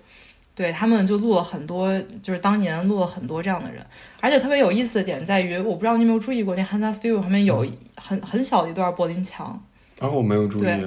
[0.54, 3.84] 对他们就录了很多，就是当年录了很多这样的人，
[4.18, 9.62] 而且特别有意思的点在于，我不知道你有没有注意过，那 Hansa Studio 旁边有很很小的一段柏林墙，
[10.00, 10.80] 然后我没有注意，对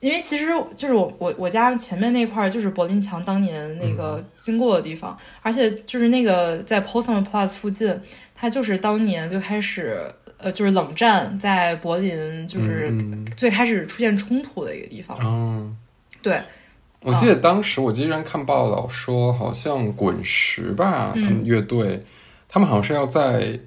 [0.00, 7.98] 因为其实就是我我我家前面那块儿就是柏林墙当年那个经过的地方，而且就是那个在 Potsdam Platz 附近，
[8.40, 10.00] 它就是当年就开始
[10.36, 15.76] 呃就是冷战在柏林就是嗯最开始出现冲突的一个地方，嗯，
[16.22, 16.40] 对。
[17.00, 21.22] 我记得当时我经常看报道说，好像滚石吧，嗯。
[21.22, 22.02] 他们乐队，
[22.48, 23.58] 他们好像是要在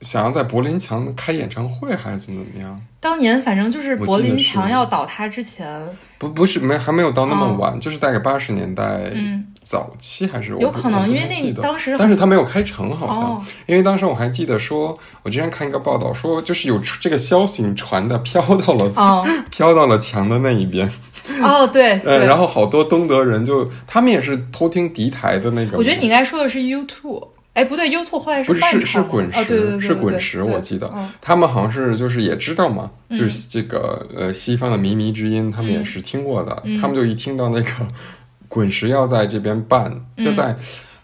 [0.00, 2.78] 想要在柏林墙开演唱会，还是怎么怎么样？
[3.00, 5.66] 当年反正就是柏林墙要倒塌之前，
[6.18, 13.44] 不，不是没还没有到那么哦晚，就是大概八十年代嗯，早期还是我有可能因为那当时但是他没有开成，好像，哦。
[13.66, 19.26] 因为当时我还记得说，我之前看一个报道说，就是有这个消息传的飘到了、哦。
[19.50, 20.90] 飘到了墙的那一边，
[21.42, 27.26] 哦，对呃，对，然后好多东德人就他们也是偷听敌台的那个，我觉得你应该说的是 U two，
[27.56, 31.10] 哎，不对后来不是半是是滚石，哦，对对对对是滚石，我记得、嗯。
[31.22, 33.18] 他们好像是就是也知道嘛，嗯。
[33.18, 36.78] 就是这个呃西方的靡靡之音，他们也是听过的，嗯。
[36.78, 37.70] 他们就一听到那个
[38.46, 40.56] 滚石要在这边办，就在、嗯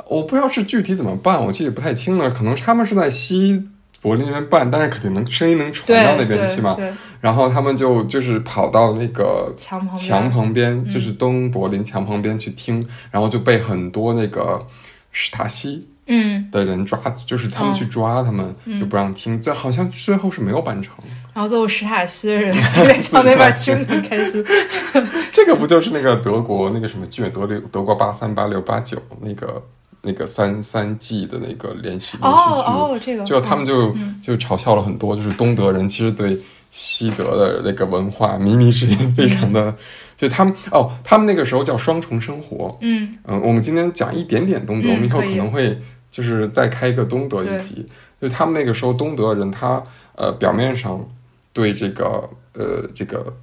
[0.08, 3.64] 我不知道是具体怎么办，我记得不太清了，可能他们是在西
[4.02, 6.76] 柏林那边办，但是肯定能声音能传到那边去嘛，
[7.22, 10.88] 然后他们就就是跑到那个墙旁边墙旁边，嗯。
[10.90, 14.60] 就是东柏林墙旁边去听，然后就被很多那个
[15.12, 15.88] 史塔西。
[16.06, 19.40] 嗯，的人抓，就是他们去抓他们，就不让听。
[19.40, 20.94] 这好像最后是没有办成。
[21.34, 24.44] 然后最后史塔西的人就在墙那边听开心，
[25.32, 29.62] 这个不就是那个德国那个什么剧，德六德国八三八六八九那个
[30.02, 36.38] 那个三三季的那个连续连续剧，哦哦，这个就他们就、嗯就嘲笑了很多，就是东德人其实对
[36.72, 39.76] 西德的那个文化靡靡之音非常的，
[40.16, 42.76] 就他们哦，他们那个时候叫双重生活。
[42.80, 45.78] 嗯嗯，我们今天讲一点点东德，嗯我们以后可能会
[46.10, 47.86] 就是再开一个东德一集。
[48.18, 51.06] 就他们那个时候东德人他，呃表面上
[51.52, 53.36] 对这个呃这个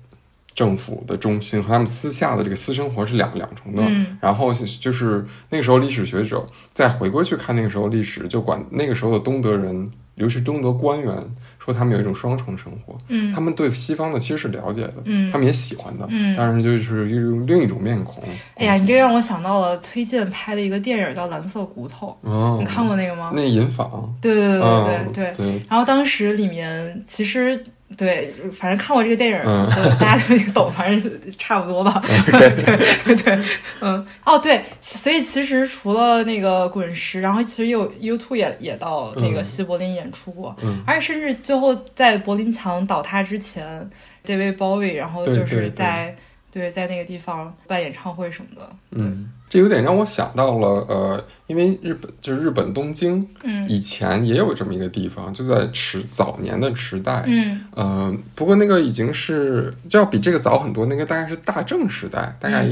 [0.56, 3.84] 政府的中心和他们私下的这个私生活是两两重的。
[3.86, 11.16] 嗯然后就是那个时候历史学者再回过去看那个时候历史，就管那个时候的东德人，尤其是中德官员，
[11.58, 12.96] 说他们有一种双重生活。
[13.08, 18.24] 嗯他们对西方的其实是了解的，嗯他们也喜欢的，嗯但是就是一种另一种面孔。
[18.56, 23.32] 哎呀，你这让我想到了崔健拍的一个电影叫《蓝色骨头》，哦，你看过那个吗？
[23.34, 25.34] 那银坊，对对对对嗯对对。
[25.38, 27.66] 对，然后当时里面其实
[27.98, 29.44] 对，反正看过这个电影，
[30.00, 32.02] 大家就懂，反正差不多吧。
[32.06, 33.16] 对。
[33.16, 33.40] 对，
[33.82, 39.44] 嗯，哦对，所以其实除了那个滚石，然后其实也有 U2 也也到那个嗯。
[39.44, 40.82] 西柏林演出过，嗯。
[40.86, 43.90] 而且甚至最后在柏林墙倒塌之前
[44.26, 45.62] ，David Bowie，然后就是对对。
[45.62, 46.16] 对在
[46.52, 57.66] 对在那个地方办演唱会什么的，嗯，这有点让我想到了，呃，因为日本就是日本东京，嗯以前也有这么一个地方，就在池早年的时代，嗯。
[57.74, 62.68] 呃，不过那个已经是就要比这个早很多，那个大概是大正时代，大概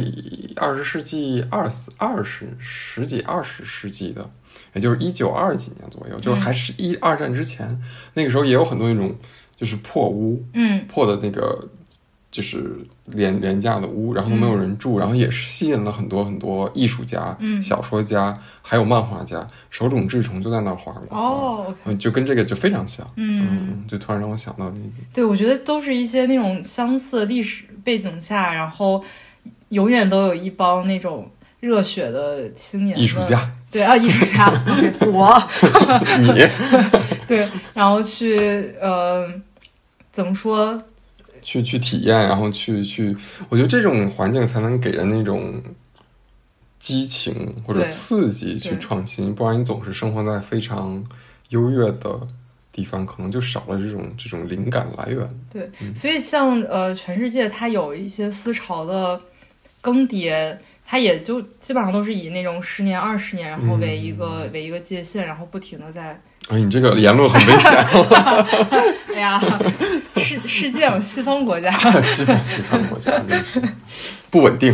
[0.55, 4.29] 二十世纪二十二十十几二十世纪的，
[4.73, 7.81] 也就是一九二几年左右，就是还是一二战之前，
[8.13, 9.15] 那个时候也有很多那种
[9.55, 11.67] 就是破屋，嗯破的那个
[12.37, 12.71] 就是
[13.05, 17.59] 廉廉价的屋，然后都没有人住，然后也是吸引了很多很多艺术家、嗯。
[17.59, 21.17] 小说家，还有漫画家，手冢治虫就在那儿画过。
[21.17, 29.03] 哦就跟这个就非常像，嗯嗯，就突然让我想到那个，对，我觉得都是一些那种相似历史背景下，然后
[29.69, 31.27] 永远都有一帮那种
[31.59, 34.53] 热血的青年艺术家，对啊，艺术家
[35.09, 35.41] 我
[36.21, 36.47] 你。
[37.27, 39.27] 对，然后去呃，
[40.11, 40.79] 怎么说？
[41.47, 43.15] 去去体验，然后去去，
[43.47, 45.63] 我觉得这种环境才能给人那种
[46.77, 51.01] 激情或者刺激去创新，不然你总是生活在非常
[51.47, 52.27] 优越的
[52.73, 55.25] 地方，可能就少了这种这种灵感来源。
[55.49, 59.21] 对，所以像呃，全世界它有一些思潮的
[59.79, 67.71] 更迭，它也就基本上都是以那种十年、二十年，然后为一个、嗯为一个界限，然后不停的在，哎，你这个言论很危险，
[69.15, 69.41] 哎呀，
[70.15, 71.69] 世世界有， 西方国家。
[72.01, 73.61] 西方西方国家真是
[74.29, 74.73] 不稳定。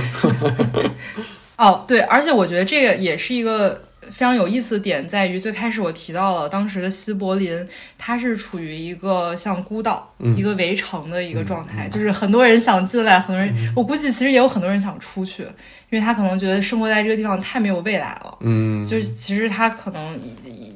[1.57, 15.43] 哦，对，而且我觉得这个也是一个非常有意思的点，在于最开始我提到了当时的西柏林，它是处于一个像孤岛、嗯一个围城的一个状态，就是很多人想进来，很多人，我估计其实也有很多人想出去，
[15.89, 18.37] 因为他可能觉得生活在这个地方太没有未来了。
[18.41, 20.19] 嗯，就是其实他可能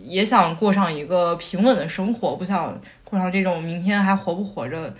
[0.07, 4.93] 也想过上一个平稳的生活，不想过上这种明天还活不活着，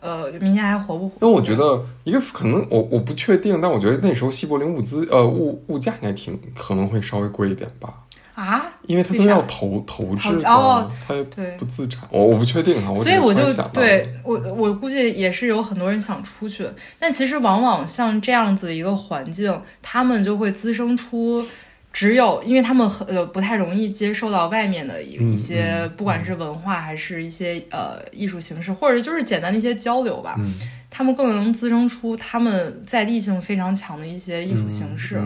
[0.00, 1.16] 呃，明天还活不活？
[1.20, 7.92] 但我觉得一个可能我我不确定，但我觉得那时候西柏林物资呃物物价应该挺可能会稍微贵一点吧，
[8.34, 10.04] 啊，因为他都要投投
[10.44, 13.42] 哦它也对不自产，我我不确定哈，所以我就
[13.72, 16.66] 对我我估计也是有很多人想出去，
[16.98, 21.44] 但其实往往像这样子一个环境，他们就会滋生出。
[21.92, 30.54] 只有因为他们很呃不太容易接受到外面的一嗯一些，嗯不管是文化还是一些呃艺术形式，或者就是简单的一些交流吧，嗯。
[30.92, 35.22] 他们更能滋生出他们在地性非常强的一些艺术形式。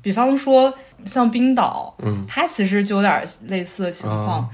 [0.00, 0.72] 比方说
[1.04, 2.24] 像冰岛，嗯。
[2.26, 4.40] 它其实就有点类似的情况。
[4.40, 4.48] 啊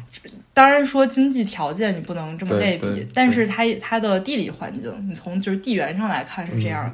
[0.52, 6.92] 当然说经济条件你不能这么类比，但是它它的地理环境，你从就是地缘上来看是这样。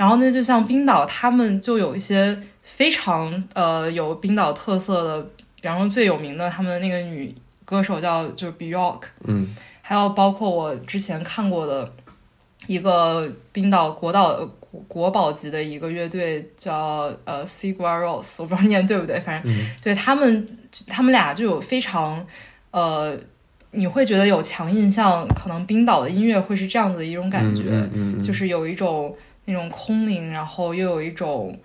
[0.00, 5.22] 嗯然后呢，就像冰岛，他们就有一些非常呃有冰岛特色的，
[5.60, 7.34] 比方说最有名的，他们那个女
[7.66, 11.92] 歌手叫就是 Bjork，嗯还有包括我之前看过的
[12.66, 20.48] 一个冰岛国岛国国宝级的一个乐队叫呃 Sigur Rós，我不知道念对不对，反正、嗯对他们
[20.86, 22.26] 他们俩就有非常
[22.70, 23.14] 呃。
[23.72, 31.58] 你会觉得有强印象，可能冰岛的音乐会是这样子的一种感觉，嗯嗯嗯就是有一种那种空灵，然后又有一种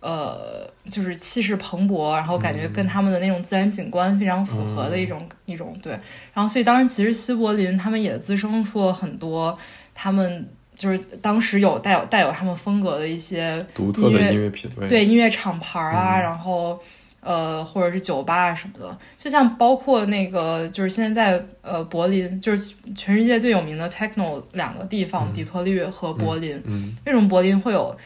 [0.00, 5.92] 呃，就是气势蓬勃，然后感觉跟他们的那种自然景观非常符合的一种、一种对。
[6.32, 9.56] 然后，所以当时其实西柏林他们也滋生出了很多
[9.94, 16.22] 他们就是当时有带有带有他们风格的一些独特的音乐音乐品味，对音乐厂牌啊，嗯。
[16.22, 16.80] 然后
[17.22, 26.60] 呃或者是酒吧啊什么的，就像包括那个就是现在在呃柏林，就是全世界最有名的 techno 两个地方，底特律和柏林。
[26.64, 27.96] 嗯为什么柏林会有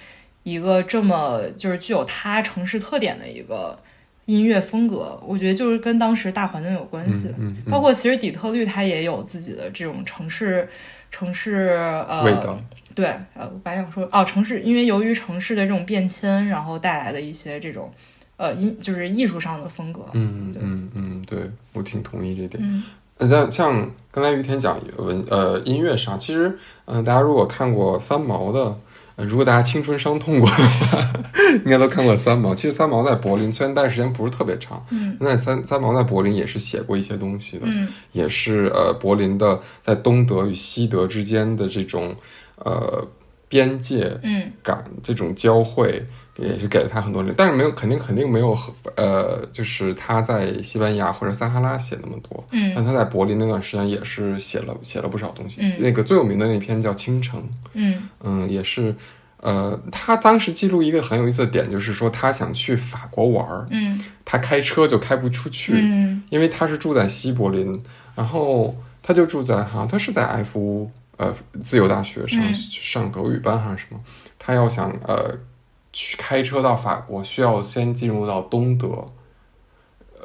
[0.43, 3.77] 一个这么就是具有它城市特点的一个
[4.27, 5.19] 音乐风格？
[5.27, 7.29] 我觉得就是跟当时大环境有关系。
[7.39, 10.69] 嗯嗯包括其实底特律它也有自己的这种城市
[11.11, 12.59] 城市呃味道，
[12.95, 17.91] 对，呃，我本来想说哦，城市，因为由于城市的这种变迁，然后带来的一些这种
[18.37, 20.03] 呃艺，就是艺术上的风格。
[20.13, 22.63] 嗯嗯嗯，对我挺同意这点。
[22.63, 22.83] 嗯
[23.19, 26.51] 那像像刚才于田讲文呃音乐上，其实
[26.85, 28.77] 嗯、呃大家如果看过三毛的，
[29.17, 31.13] 呃，如果大家青春伤痛过的话，
[31.65, 32.55] 应该都看过三毛。
[32.55, 42.15] 其实三毛在柏林虽然待时间不是特别长，嗯那三三毛在柏林也是写过一些东西的，嗯也是呃柏林的在东德与西德之间的这种
[42.59, 43.09] 呃
[43.49, 46.05] 边界嗯感这种交汇，
[46.39, 48.57] 也是给了他很多人，但是没有肯定肯定没有
[48.97, 52.45] 呃，就是他在西班牙或者撒哈拉写那么多。
[52.53, 55.61] 嗯，但他在柏林那段时间也是写了写了不少东西。
[55.61, 57.41] 嗯，那个最有名的那篇叫《倾城》。
[57.75, 58.95] 嗯嗯，也是。
[59.39, 63.67] 呃，他当时记录一个很有意思的点，就是说他想去法国玩儿。
[63.71, 67.81] 嗯，他开车就开不出去，嗯，因为他是住在西柏林，
[68.15, 71.33] 然后他就住在哈，他是在埃夫呃
[71.63, 74.01] 自由大学上上德语班还是什么？
[74.39, 75.33] 他要想呃
[75.97, 79.07] 去开车到法国，需要先进入到东德，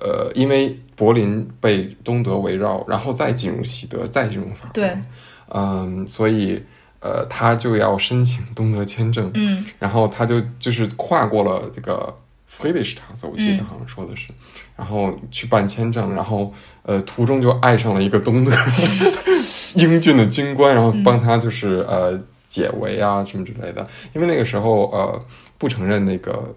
[0.02, 4.74] 呃，因为柏林被东德围绕，然后再进入西德，再进入法国。
[4.74, 4.98] 对，
[5.48, 6.62] 嗯，所以。
[7.04, 12.16] 呃，他就要申请东德签证，嗯，然后他就就是跨过了这个
[12.48, 14.28] Friedrichstraße，我记得好像说的是，
[14.76, 16.54] 然后去办签证，然后
[16.84, 18.52] 呃，途中就爱上了一个东德
[19.74, 25.20] 英俊的军官，然后帮他就是呃解围啊什么之类的，因为那个时候呃
[25.62, 26.54] 不承认那个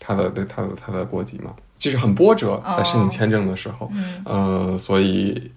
[0.00, 3.88] 他的他的他的国籍嘛，就是很波折，在申请签证的时候，
[4.24, 5.50] 呃，所以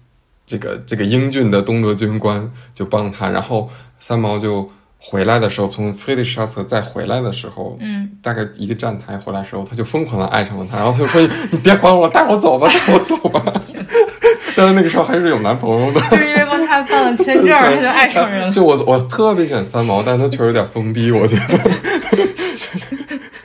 [0.46, 3.68] 这个这个英俊的东德军官就帮他，然后。
[4.04, 11.22] 三毛就回来的时候，从菲利沙策再回来的时候，嗯，大概一个站台回来的时候，他就疯狂的爱上了他，然后他就说
[11.52, 13.40] ：“你别管我，带我走吧，带我走吧。
[14.56, 18.52] ”但是那个时候还是有男朋友的，就是因为帮他办了签证，他就爱上人了。
[18.52, 21.58] 就我我特别喜欢三毛，但是他确实有点封闭，我觉得。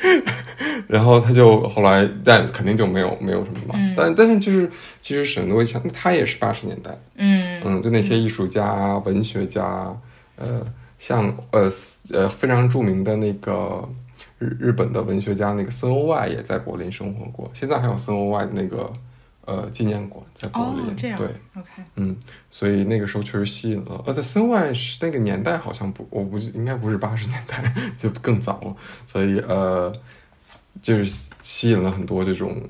[0.88, 3.93] 然后他就后来，但肯定就没有没有什么嘛。
[3.95, 4.69] 但但是就是
[5.01, 9.95] 其实沈诺像他也是八十年代，嗯嗯，就那些艺术家、文学家。
[10.39, 10.61] 呃，
[10.99, 11.67] 像呃
[12.11, 13.89] 呃非常著名的那个
[14.38, 18.93] 日日本的文学家那个森欧外也在柏林生活过，现在还有森欧外的那个
[19.48, 20.95] 呃纪念馆在柏林。
[20.95, 22.16] 这样对，OK，嗯，
[22.52, 24.04] 所以那个时候确实吸引了。
[24.06, 28.76] 呃，在森外是那个年代好像不，我不应该不是八十年代， 就更早了。
[29.08, 29.91] 所以呃，
[30.82, 32.62] 就是吸引了很多这种。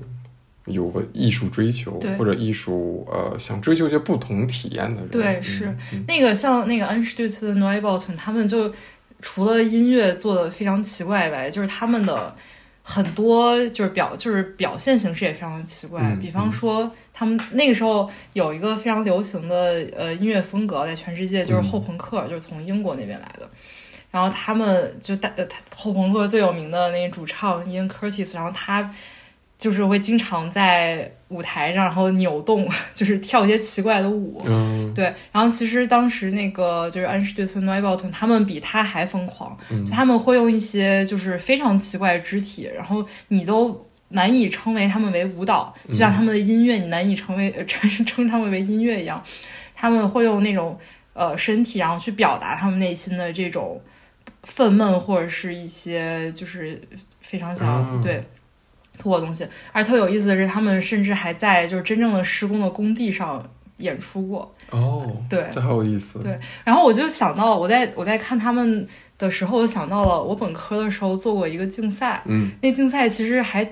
[0.68, 5.74] 有个艺术追求，或者艺术呃想追求一些不同体验的人，对，是
[6.06, 8.70] 那个像那个安史蒂茨的 Neubauten，他们就
[9.22, 12.36] 除了音乐做的非常奇怪以外，就是他们的
[12.90, 16.16] 很多就是表就是表现形式也非常的奇怪。
[16.18, 23.46] 比方说，他们那个时候有一个非常流行的呃音乐风格，在全世界就是后朋克，就是从英国那边来的。
[24.10, 25.30] 然后他们就大
[25.76, 28.90] 后朋克最有名的那个主唱 Ian Curtis，然后他。
[29.58, 34.40] 就是会经常在舞台上，然后扭动， 就是跳一些奇怪的舞。
[34.46, 35.12] 嗯，对。
[35.32, 39.58] 然后其实当时那个就是安史蒂斯 Neubauten，他们比他还疯狂，
[39.90, 49.22] 他们会用一些就是非常奇怪的肢体，然后你都难以称为他们为舞蹈，就像他们的音乐，你难以成为 称称他们为音乐一样。
[49.74, 50.78] 他们会用那种
[51.12, 53.80] 呃身体，然后去表达他们内心的这种
[54.44, 56.80] 愤懑，或者是一些就是
[57.20, 58.24] 非常想对。
[58.98, 63.42] 吐的东西，而特别有意思的是，他们甚至还在就是真正的施工的工地上
[63.78, 64.52] 演出过。
[64.70, 66.18] 哦，对，这好有意思。
[66.22, 68.86] 对，然后我就想到，我在我在看他们
[69.16, 72.20] 的时候，我想到了我本科的时候做过一个竞赛。
[72.26, 73.66] 嗯，那竞赛其实还，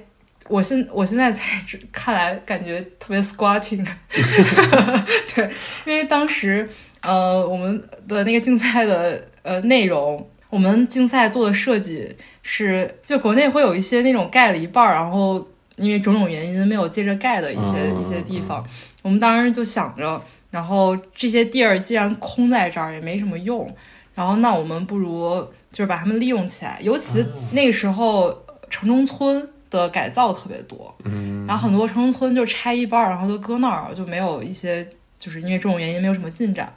[0.49, 1.62] 我现我现在才
[1.93, 3.87] 看来感觉特别 squatting。
[5.35, 5.51] 对，
[5.85, 6.66] 因为当时
[7.03, 10.27] 呃我们的那个竞赛的呃内容。
[10.49, 18.64] 我们竞赛做的设计是，就国内会有一些那种盖了一半儿，然后因为种种原因没有接着盖的一些一些地方。
[19.03, 23.68] 我们当时就想着，然后这些地儿既然空在这儿也没什么用，
[24.14, 26.78] 然后那我们不如就是把它们利用起来。
[26.80, 34.88] 尤其那个时候城中村的改造特别多，嗯，然后很多城中村就拆一半儿，然后就搁那儿，就没有一些
[35.18, 36.72] 就是因为这种原因没有什么进展。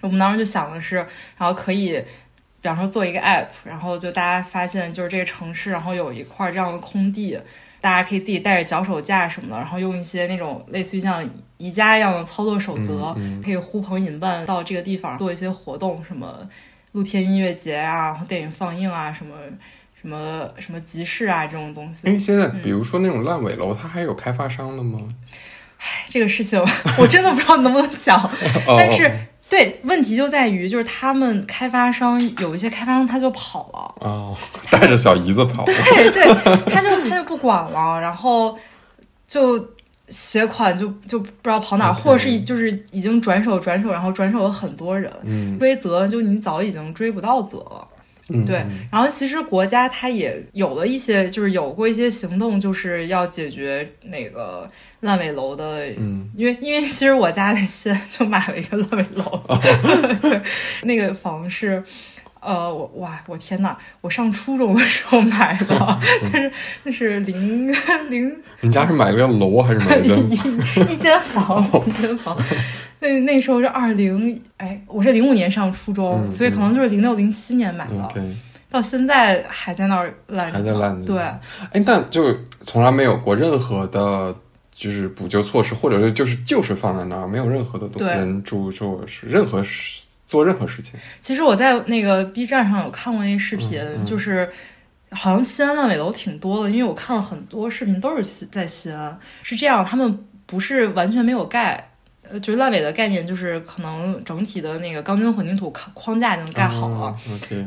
[0.00, 0.96] 我们当时就想的是，
[1.36, 2.00] 然后可以。
[2.60, 7.38] 比方说做一个 app，然后就大家发现就是这个城市，然后有一块这样的空地，
[7.80, 11.24] 大家可以自己带着脚手架什么的，然后用一些那种类似于像
[11.58, 16.48] 宜家一样的操作守则，可以呼朋引伴到这个地方做一些活动，什么
[16.92, 19.36] 露天音乐节啊，然后电影放映啊，什么
[20.00, 22.08] 什么什么集市啊这种东西。
[22.08, 24.98] 因为现在比如说那种烂尾楼，它还有开发商了吗？
[25.78, 26.60] 唉，这个事情
[26.98, 28.28] 我真的不知道能不能讲，
[28.66, 29.08] 但是。
[29.48, 34.36] 对，问题就在于，就是他们开发商有一些开发商他就跑了哦，
[34.70, 36.24] 带着小姨子跑，对对，
[36.72, 38.58] 他就他就不管了，然后
[39.26, 39.74] 就
[40.08, 47.86] 携款就就不知道跑哪，或者是就是已经转手转手，然后转手了很多人，嗯，追责就你早已经追不到责了。
[48.44, 48.56] 对，
[48.90, 54.68] 然后其实国家它也有了一些，就是有过一些行动，就是要解决那个
[55.00, 55.86] 烂尾楼的。
[55.96, 59.42] 嗯，因为因为其实我家那些 就买了一个烂尾楼，
[60.20, 60.42] 对，
[60.82, 61.82] 那个房是
[62.46, 65.98] 呃，我哇，我天呐，我上初中的时候买的，
[66.32, 66.52] 但是
[66.84, 67.66] 那是零
[68.08, 68.32] 零，
[68.62, 70.30] 你家是买了个楼还是买了一
[70.92, 72.36] 一间房，一间房。
[73.00, 78.08] 那那时候是二零，哎，我是零五年上初中，所以可能就是零六零七年买的，
[78.70, 81.04] 到现在还在那儿烂，还在烂着。
[81.04, 81.18] 对，
[81.72, 84.34] 哎，但就从来没有过任何的，
[84.72, 91.00] 就是补救措施，或者是就是就是放在那儿，没有任何的人住，就是任何事做任何事情。
[91.20, 94.50] 其实我在那个 B 站上有看过那视频，就是
[95.12, 101.92] 好像西安烂尾楼挺多的，因为我看了很多视频都是西在西安，是这样，他们不是完全没有盖。
[102.28, 107.16] 呃，就是烂尾的概念，就是可能整体的那个钢筋混凝土框框架已经盖好了。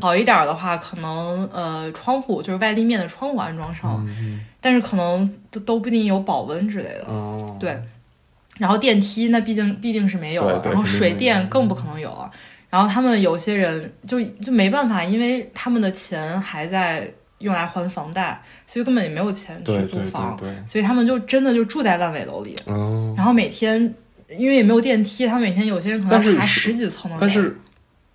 [0.01, 4.05] 好一点的话，可能呃窗户就是外立面的窗户安装上，
[4.59, 7.05] 但是可能都都不一定有保温之类的。
[7.57, 7.81] 对，
[8.59, 12.29] 然后电梯那毕竟必定是没有了，然后水电更不可能有了。
[12.69, 22.55] 然后他们有些人就就没办法，因为他们的钱还在用来还房贷，所以根本也没有钱去租房，所以他们就真的就住在烂尾楼里。
[23.17, 23.91] 然后每天。
[24.37, 27.59] 因为也没有电梯，他们每天有些人可能爬十几层的但是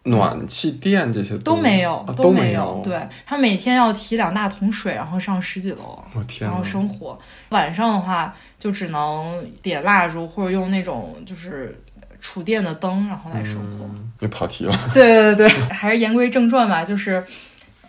[0.05, 2.81] 暖气、电这些都没有，都没有。
[2.85, 6.03] 对他每天要提两大桶水，然后上十几楼，
[6.41, 7.19] 然后生活。
[7.49, 11.79] 晚上的话就只能点蜡烛或者用那种就是
[12.21, 13.89] 储电的灯，然后来生活。
[14.21, 14.79] 你跑题了。
[14.95, 17.25] 对对对对，还是言归正传吧，就是。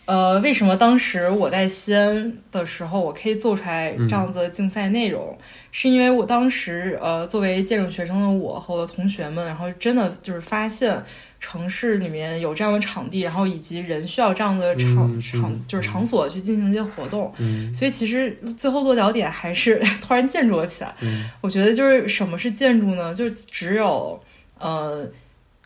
[0.06, 5.38] 呃，为什么当时我在西安的时候，我可以做出来这样子的竞赛内容？
[5.72, 11.03] 是因为我当时呃，作为建筑学生的我和我的同学们，然后真的就是发现
[11.39, 17.34] 城市里面有这样的场地，然后以及人需要这样的场场就是场所去进行一些活动。
[17.74, 20.93] 所以其实最后落脚点还是 突然建筑了起来。
[21.41, 23.14] 我觉得就是什么是建筑呢？
[23.16, 24.22] 就是只有
[24.60, 25.08] 呃。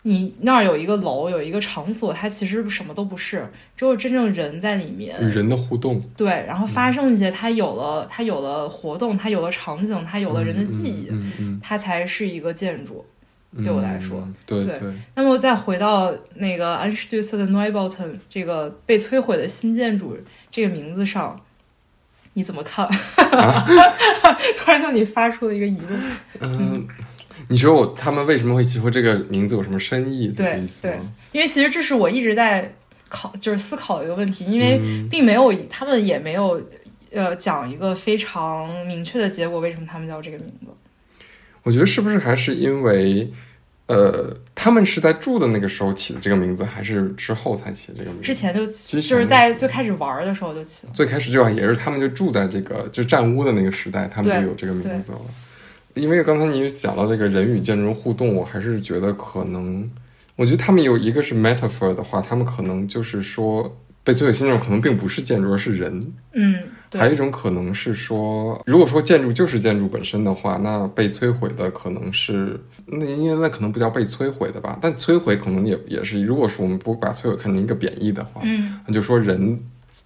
[0.04, 3.46] 你那儿有一个楼，有一个场所，它其实什么都不是，
[3.76, 11.12] 只有真正人在里面，人的互动，对，然后发生一些，它有了，它有了活动，它有了场景，它有了人的记忆，
[11.62, 13.06] 它才是一个建筑，
[13.58, 14.80] 对我来说，对对。
[15.16, 20.18] 那么再回到那个安史对策的 Neubauten 这个被摧毁的新建筑
[20.50, 21.42] 这个名字上，
[22.36, 22.88] 你怎么看？
[24.56, 26.02] 突然向你发出了一个疑问，
[26.40, 26.88] 嗯。
[27.52, 31.12] 你说我他们为什么会起这个名字有什么深意的意思吗？
[31.32, 32.74] 因为其实这是我一直在
[33.10, 34.80] 考，就是思考一个问题，因为
[35.10, 36.62] 并没有他们也没有
[37.12, 40.68] 呃讲一个非常明确的结果，为什么他们叫这个名字？
[41.64, 43.34] 我觉得是不是还是因为
[43.88, 48.28] 呃他们是在住的那个时候起的这个名字，还是之后才起这个名字？
[48.28, 50.94] 之前就就是在最开始玩的时候就起了。
[50.94, 55.20] 最开始就也是他们就住在这个就占屋的那个时代，他们就有这个名字了。
[56.00, 59.90] 因为刚才你讲到这个人与建筑互动，我还是觉得可能，
[60.36, 66.14] 我觉得他们有一个是 metaphor 的话，他们可能就是说被摧毁新建筑可能并不是建筑，而是人。
[66.34, 66.56] 嗯，
[66.94, 74.80] 还有一种可能是说，如果说建筑就是建筑本身的话，那被摧毁的可能是那因为那可能不叫被摧毁的吧？
[74.82, 79.60] 但摧毁可能也也是，如果说我们不把摧毁看成一个贬义的话，嗯，那就说人。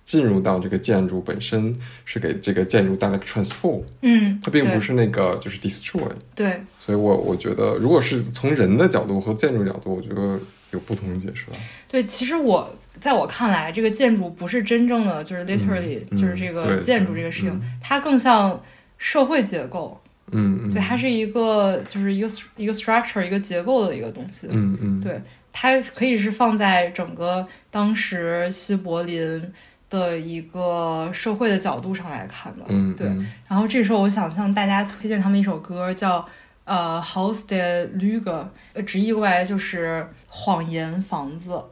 [0.06, 1.76] 进入到这个建筑本身
[2.06, 10.40] 是给这个建筑带来 transform，嗯，它并不是那个就是 destroy，对，所以我我觉得如果是从人的角度和建筑角度，我觉得
[10.72, 11.54] 有不同的解释吧。
[11.88, 18.62] 对，其实我在我看来，这个建筑不是真正的就是 literally 就是这个建筑这个事情，它更像
[18.98, 20.00] 社会结构，
[20.32, 22.28] 嗯，对，它是一个就是一个
[22.58, 25.22] 一个 structure 一个结构的一个东西，嗯嗯，对，
[25.52, 29.52] 它可以是放在整个当时西柏林。
[29.94, 33.06] 的一个社会的角度上来看的，嗯，对。
[33.48, 36.26] 然后这时候我想向大家推荐他们一首歌，叫
[36.64, 38.48] 呃《House de Lüge》，
[38.84, 41.64] 直译过来就是谎言房子，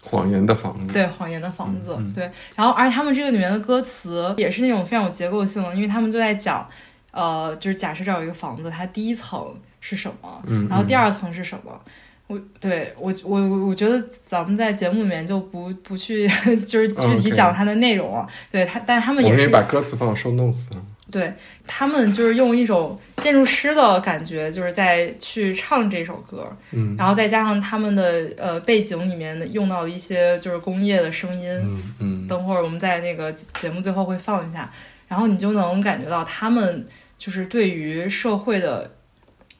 [0.00, 2.30] 谎言的房子，对，谎言的房子，对。
[2.54, 6.68] 然后而且他们这个里面的歌词也是那种非常有结构性的，因为他们就在讲，
[7.10, 11.80] 呃，就是假设这有一个房子，它第一层是什么，嗯，然后第二层是什么。
[12.28, 16.26] 我对我我我觉得咱们在节目里面就不不去
[16.66, 18.26] 就是具体讲它的内容了。
[18.50, 20.64] 对他，但他们也是把歌词放到收 notes
[21.08, 21.32] 对
[21.64, 26.44] 他们就是用一种建筑师的感觉，就是在去唱这首歌。
[26.72, 31.48] 嗯，然后再加上他们的呃背景里面用到了一些就是工业的声音。
[31.62, 32.26] 嗯嗯。
[32.26, 34.68] 等会儿我们在那个节目最后会放一下，
[35.06, 36.84] 然后你就能感觉到他们
[37.16, 38.90] 就是对于社会的。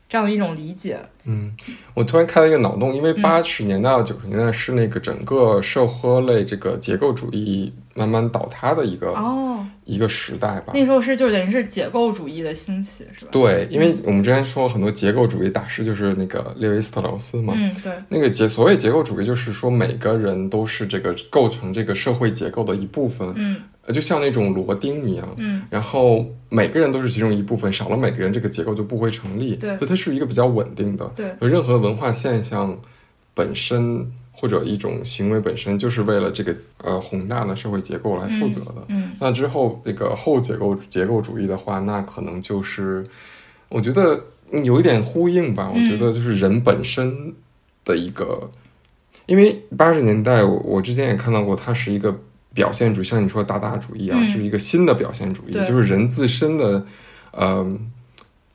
[0.08, 0.98] 这样的一种理解。
[1.24, 1.52] 嗯，
[1.94, 10.72] 我突然开了一个脑洞，因为八十年代到九十年代是那个整个社科类这个结构主义慢慢倒塌的一个哦，一个时代吧。
[10.74, 13.32] 那时候是就等于是解构主义的兴起，是吧？
[13.32, 17.54] 对，因为我们之前说很多结构主义大师就是那个列维斯特劳斯嘛。
[17.56, 17.92] 嗯，对。
[18.08, 23.32] 那个结所谓结构主义就是说每个人都是这个构成这个社会结构的一部分。
[23.34, 23.56] 嗯。
[23.92, 29.54] 就像那种螺钉一样，嗯，然后每个人都是其中一部分，少了每个人，这个结构就不会成立。
[29.54, 31.06] 对，所以它是一个比较稳定的。
[31.14, 32.76] 对，任何文化现象
[33.32, 38.74] 本身或者一种行为本身，就是为了这个呃宏大的社会结构来负责的。
[38.88, 43.04] 嗯，那之后那个后结构结构主义的话，那可能就是
[43.68, 44.20] 我觉得
[44.64, 45.70] 有一点呼应吧。
[45.72, 47.32] 我觉得就是人本身
[47.84, 48.50] 的一个，
[49.26, 52.20] 因为八十年代我我之前也看到过，它是一个。
[52.56, 56.84] 表现主义，像你说达达主义啊，就是一个新的表现主义，就是人自身的
[57.30, 57.78] 呃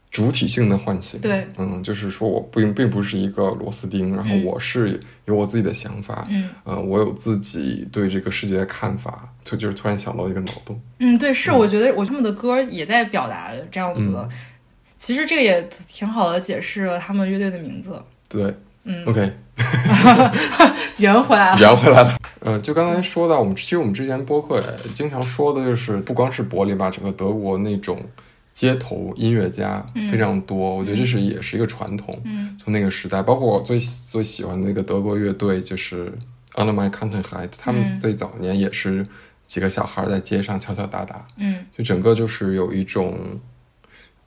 [0.09, 1.21] 主体性的唤醒。
[1.21, 10.81] 对，嗯，就是说我并并不是一个螺丝钉，然后我是有我自己的想法，嗯，呃，我有自己对这个世界的看法，就就是突然想到一个脑洞。
[10.99, 14.27] 嗯，对，是，我觉得我他们的歌也在表达这样子的。
[14.97, 17.99] 其实这个也挺好的解释了他们乐队的名字。
[18.27, 19.32] 对，嗯，OK。
[20.97, 22.17] 圆回来了，圆回来了。
[22.39, 28.03] 呃，就刚才说到，我们其实我们之前播客也经常说的，就是不光是柏林吧，整个德国那种
[28.53, 30.75] 街头音乐家非常多。
[30.75, 32.19] 我觉得这是也是一个传统。
[32.23, 36.11] 嗯，从那个时代，包括我最最喜欢的那个德国乐队，就是
[36.55, 39.05] Under My c o n t e n h e i t 他们最早年也是
[39.45, 41.25] 几个小孩在街上敲敲打打。
[41.38, 43.39] 嗯，就整个就是有一种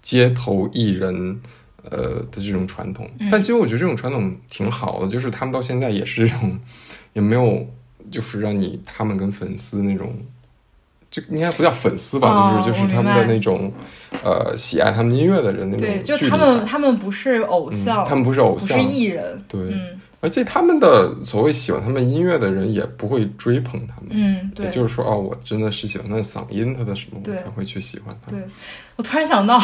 [0.00, 1.40] 街头艺人。
[1.90, 6.58] 呃的这种传统，但其实我觉得这种传统挺好的，就是他们到现在也是这种，
[7.12, 7.66] 也没有
[8.10, 10.14] 就是让你他们跟粉丝那种，
[11.10, 13.72] 就应该不叫粉丝吧，就是就是他们的那种
[14.22, 15.86] 呃喜爱他们音乐的人那种。
[15.86, 19.42] 对，就他们他们不是偶像，他们不是偶像，是艺人。
[19.48, 19.60] 对。
[20.24, 28.32] 而且他们的所谓喜欢他们音乐的人也不会追捧他们，嗯，对，就是说哦，我真的是喜欢他的嗓音，他的什么，我才会去喜欢他。
[28.32, 28.40] 对，
[28.96, 29.62] 我突然想到，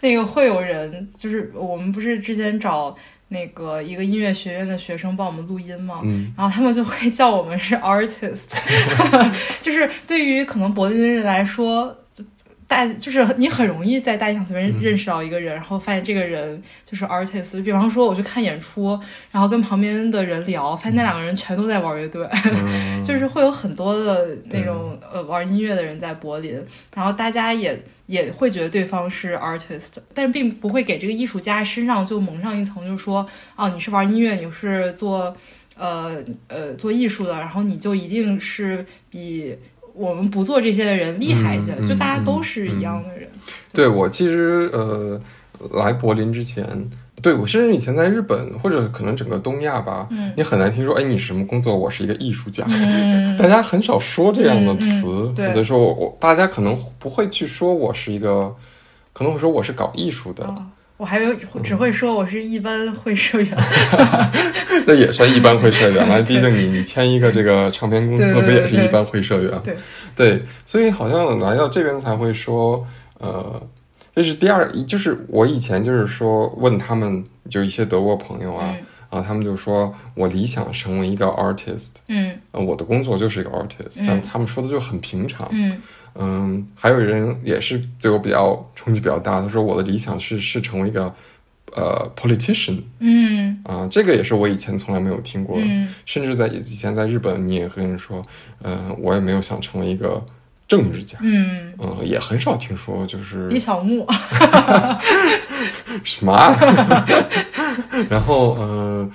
[0.00, 2.94] 那个会有人，就是我们不是之前找
[3.28, 6.00] 那个一个音乐学院的学生帮我们录音吗？
[6.04, 8.54] 嗯，然后他们就会叫我们是 artist，
[9.62, 11.96] 就是对于可能柏林人来说。
[12.68, 17.62] 大就是你很容易在大街上随便认识到一个人，然后发现这个人就是 artist。
[17.62, 18.98] 比方说，我去看演出，
[19.30, 22.28] 然后跟旁边的人聊，发现那两个人全都在玩乐队，
[23.04, 26.60] 就是会有很多的那种呃玩音乐的人在柏林，
[26.94, 35.36] 然后大家也也会觉得对方是 artist，但并不会给这个艺术家身上就蒙上一层，就是说哦，你是玩音乐，你是做
[35.78, 36.16] 呃
[36.48, 39.56] 呃做艺术的，然后你就一定是比。
[39.96, 43.28] 我们不做这些的人厉害一些，就大家都是一样的人。
[43.72, 45.18] 对我其实呃
[45.72, 46.88] 来柏林之前，
[47.22, 51.74] 对我甚至以前在日本或者可能整个东亚吧，你很难听说哎你什么工作？
[51.74, 52.64] 我是一个艺术家，
[53.38, 58.54] 大家很少说这样的词，或者说我我大家可能不会去说我是一个，
[59.12, 60.54] 可能会说我是搞艺术的。
[60.96, 63.56] 我还有只会说我是一般会社员，
[64.86, 66.22] 那也算一般会社员了。
[66.22, 69.60] 毕竟你你签一个这个唱片公司，不也是一般会社员？
[69.62, 69.76] 对
[70.14, 72.82] 对，所以好像来到这边才会说，
[73.18, 73.62] 呃，
[74.14, 78.74] 这是第二，就是我以前就是说问他们，就一些德国朋友啊，
[79.10, 85.76] 啊，他们就说我理想成为一个 artist，嗯，我的工作就是一个 artist，但他们说的就很平常，嗯。
[86.18, 89.40] 嗯，还有人也是对我比较冲击比较大。
[89.40, 91.12] 他说我的理想是是成为一个
[91.74, 92.80] 呃 politician。
[93.00, 95.58] 嗯啊，这个也是我以前从来没有听过。
[95.60, 98.22] 嗯，甚至在以前在日本，你也和人说，
[98.62, 100.24] 嗯，我也没有想成为一个
[100.66, 101.18] 政治家。
[101.20, 104.06] 嗯嗯，也很少听说就是李小牧。
[106.02, 106.34] 什么？
[108.08, 109.10] 然后嗯，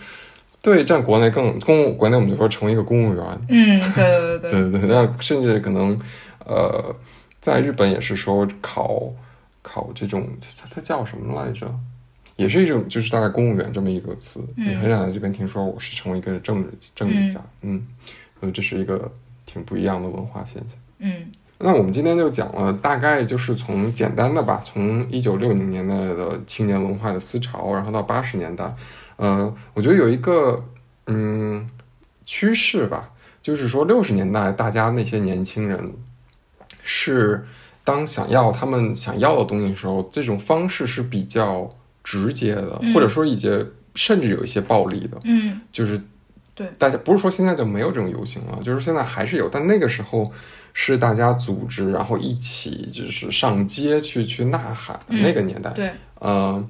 [0.62, 3.26] 对，在国内更公国内我们就说成为一个公务员。
[3.49, 5.99] 嗯，对对对对对对，那甚至可能。
[6.46, 6.96] 呃，
[7.39, 9.12] 在日本也是说考
[9.62, 11.74] 考这种，它它叫什么来着？
[12.38, 14.44] 也是一种，就是大概公务员这么一个词。
[14.56, 17.39] 嗯，很少在这边听说我是成为一个政治政治家。
[17.62, 17.86] 嗯，
[18.39, 19.12] 所以这是一个
[19.46, 20.80] 挺不一样的文化现象。
[20.98, 28.74] 嗯，那我们今天就讲了，大概就是从简单的吧，从一九六零年代的青年文化的思潮，然后到八十年代，
[29.18, 30.64] 呃，我觉得有一个
[31.06, 31.68] 嗯
[32.26, 33.12] 趋势吧，
[33.44, 35.94] 就是说六十年代大家那些年轻人。
[36.84, 37.45] 是，
[37.84, 41.67] 当想要他们想要的东西的时候，这种方式是比较
[42.03, 43.65] 直接的，或者说一些
[43.95, 45.17] 甚至有一些暴力的。
[45.23, 46.01] 嗯，就是
[46.53, 50.32] 对大家不是说现在就没有这种游行了，就是现在还是有，但那个时候
[50.73, 55.71] 是大家组织然后一起就是上街去去呐喊的那个年代。
[55.71, 56.63] 对，呃，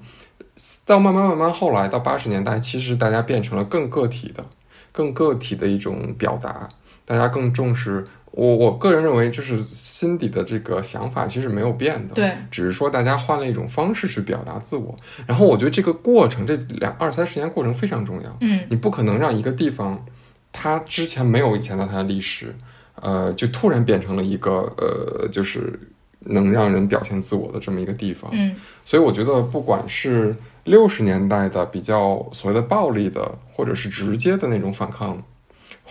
[0.85, 4.45] 到慢慢慢慢后来到八十年代，其实大家变成了更个体的、
[4.91, 6.69] 更个体的一种表达，
[7.05, 8.05] 大家更重视。
[8.31, 14.95] 我我个人认为，就是心底的这个想法其实没有变的，对，只是说大家换了一种方式去表达自我。
[15.27, 18.37] 然后我觉得这个过程，这两二三十年过程非常重要。
[18.39, 20.05] 嗯，你不可能让一个地方，
[20.53, 22.55] 它之前没有以前的它的历史，
[22.95, 25.77] 呃，就突然变成了一个呃，就是
[26.19, 28.31] 能让人表现自我的这么一个地方。
[28.33, 28.55] 嗯，
[28.85, 35.21] 所以我觉得，不管是六十年代的比较所谓的暴力的，或者是直接的那种反抗。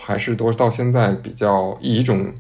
[0.03, 2.33] 还是都到现在比较以一种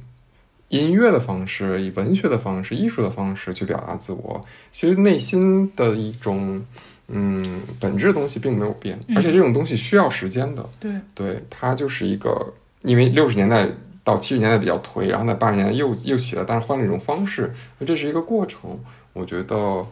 [0.69, 4.41] 音乐的方式、以文学的方式、艺术的方式去表达自我。
[4.73, 6.65] 其实内心的一种
[7.09, 10.69] 嗯本质的东西并没有变，而且这种东西需要时间的。
[10.79, 13.69] 对，对，它就是一个，因为六十年代
[14.05, 17.53] 到七十年代比较颓，然后在八十年代又又起来，但是换了一种方式，
[17.85, 18.79] 这是一个过程。
[19.13, 19.85] 我觉得，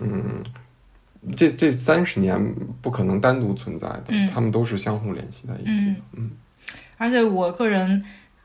[0.00, 0.42] 嗯，
[1.36, 5.96] 这这三十年不可能单独存在的，他们都是相互联系在一起的。
[6.14, 6.30] 嗯。
[7.02, 8.00] 而且我个人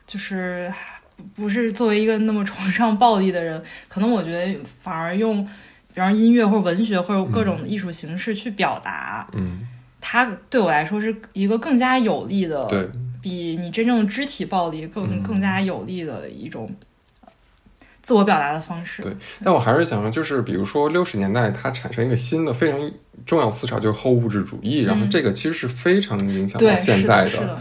[0.08, 0.74] 就是
[1.36, 5.46] 不是作为一个那么崇尚暴力的人，可能我觉得反而用，
[5.94, 9.68] 比方音乐或者文学或者各种艺术形式去表达，嗯，
[10.02, 12.90] 它对我来说是一个更加有力的，对，
[13.22, 16.76] 比你真正肢体暴力更更加有力的一种
[18.02, 19.04] 自我表达的方式。
[19.04, 22.92] 对，但我还是想说，就是比如说六十年代它产生一个新的非常
[23.24, 27.60] 重要思潮，就是后物质主义，然后这个其实是非常影响到现在的。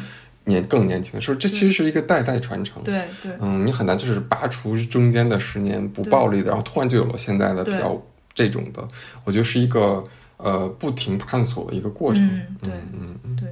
[0.49, 2.81] 年更年轻，说这其实是一个代代传承。
[2.85, 8.01] 对对，嗯，你很难就是拔除中间的十年不暴力的，然后突然就有了现在的比较
[8.33, 8.87] 这种的。
[9.25, 10.03] 我觉得是一个
[10.37, 12.25] 呃不停探索的一个过程。
[12.63, 13.49] 对，嗯嗯对。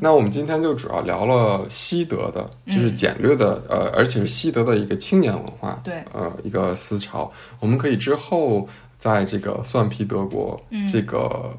[0.00, 7.32] 那我们今天就主要聊了西德的，就是简略的呃，而且是西德的一个青年文化，对，呃，一个思潮。
[7.58, 8.68] 我们可以之后
[8.98, 11.58] 在这个蒜皮德国这个。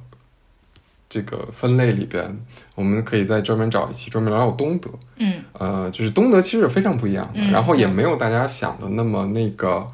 [1.09, 2.39] 这个分类里边，
[2.75, 4.89] 我们可以再专门找一期专门聊聊东德。
[5.17, 9.87] 嗯，呃，就是东德其实非常不一样的，然后也没有大家想的那么那个，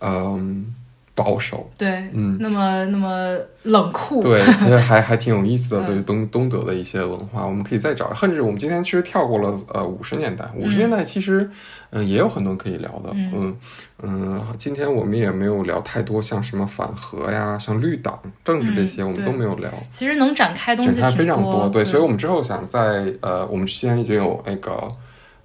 [0.00, 0.74] 嗯。
[1.18, 8.14] 保守，对，嗯，那么那么冷酷，对，其实 还还挺有意思的，对东东德的一些文化，我们可以再找。
[8.14, 11.50] 甚至我们今天其实跳过了，呃，五十年代，五十年代其实，
[11.90, 13.56] 嗯，也有很多可以聊的，嗯
[14.04, 19.68] 嗯，今天我们也没有聊太多，像什么反核呀，像绿党政治这些，我们都没有聊。
[19.90, 24.88] 其实能展开东西展开非常多，对，所以我们之后想在呃，我们之前已经有那个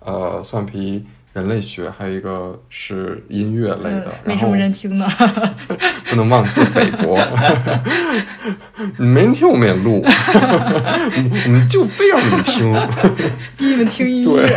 [0.02, 1.04] 呃，蒜皮。
[1.34, 5.08] 人类学还有一个是音乐类的，没什么人听的，
[6.06, 7.18] 不能妄自菲薄。
[8.98, 12.72] 没人听我们也录， 我们就非让你们听，
[13.58, 14.48] 逼你们听音乐，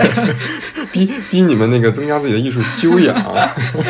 [0.92, 3.16] 逼逼你们那个增加自己的艺术修养。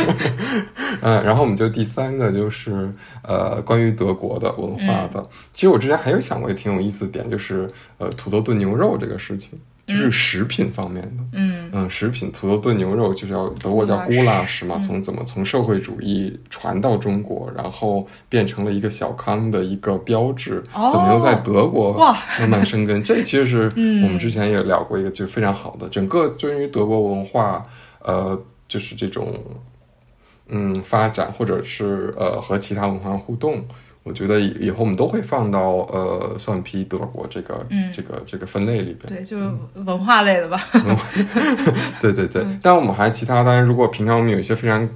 [1.02, 2.88] 嗯，然后我们就第三个就是
[3.22, 5.22] 呃，关于德国的文化的。
[5.52, 7.68] 其实我之前还有想过挺有意思的点，就是
[7.98, 9.58] 呃，土豆炖牛肉这个事情。
[9.86, 21.96] 就是食品方面的，嗯嗯，食品土豆炖牛肉就是要德国叫古拉什嘛，从怎么从社会主义传到中国，然后变成了一个小康的一个标志，怎么又在德国
[22.40, 23.00] 慢慢生根？
[23.04, 23.62] 这其实是
[24.02, 27.62] 我们之前也聊过一个就非常好的，整个关于德国文化，
[28.02, 29.38] 呃，就是这种
[30.48, 33.64] 嗯发展或者是呃和其他文化互动。
[34.06, 40.62] 我觉得以后我们都会放到呃蒜皮德国这个这个这个分类里边，对，就是文化类的吧。
[42.00, 44.88] 对对对，但我们还其他，当然如果平常我们有一些非常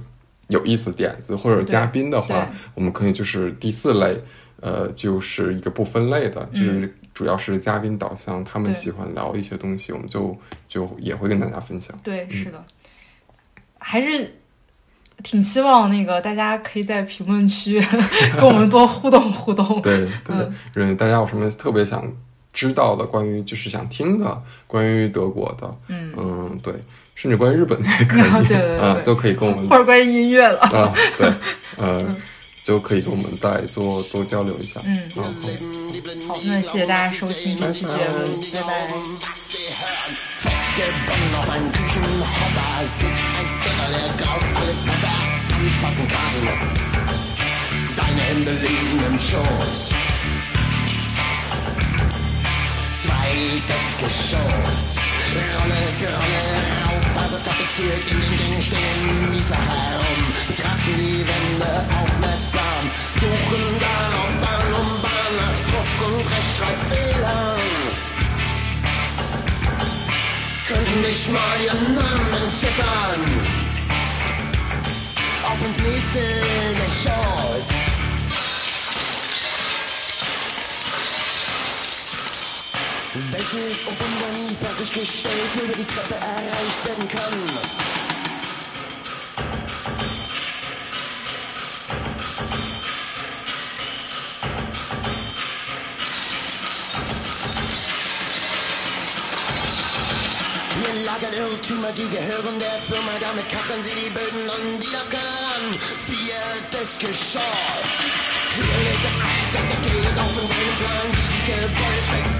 [0.47, 4.17] 有意思的点子或者嘉宾的话，我们可以就是第四类，
[4.61, 10.33] 呃，就是一个不分类的，就是主要是嘉宾导向，他们喜欢聊一些东西，我们就
[10.69, 11.93] 就也会跟大家分享。
[12.01, 12.63] 对，是的，
[13.77, 14.35] 还是。
[15.23, 17.81] 挺希望那个大家可以在评论区
[18.37, 19.81] 跟我们多互动互动。
[19.81, 20.35] 对对，
[20.75, 22.03] 嗯，大家有什么特别想
[22.53, 26.73] 知道的，关于就是想听的，关于德国的，嗯嗯，对，
[27.15, 31.33] 甚至关于日本的也可以， 对对对，都可以跟我们，或者关于音乐了啊， 对，
[31.77, 32.15] 呃，
[32.63, 34.81] 就可以跟我们再做多交流一下。
[34.85, 38.91] 嗯，好，好，那谢谢大家收听这期节目，拜拜。
[40.71, 46.37] Festgebunden auf einen Küchenhocker sitzt ein Irrer, der glaubt, alles, was er anfassen kann.
[47.89, 49.91] Seine Hände liegen im Schoß.
[53.03, 54.97] Zweites Geschoss.
[55.59, 56.43] Rolle für Rolle
[56.85, 60.21] rauf, also tapeziert in den Gängen stehen Mieter herum.
[60.47, 62.83] Betrachten die Wände aufmerksam,
[63.15, 67.00] suchen dann auf Bahn um Bahn nach Druck und Rechtschreibfehlern
[70.99, 73.21] nicht mal ihren Namen ziffern.
[75.43, 76.19] Auf ins nächste
[76.83, 77.69] Geschoss.
[83.13, 87.90] Welches Open unserem fertiggestellt über die Treppe erreicht werden kann.
[101.31, 105.39] ein Irrtümer, die gehören der Firma, damit kappeln sie die Böden an, die darf keiner
[105.47, 105.65] ran.
[105.73, 107.91] Viertes Geschoss.
[108.55, 112.30] Violette Acht, der Deckel auf in seinem Plan, dieses Gebäude schmeckt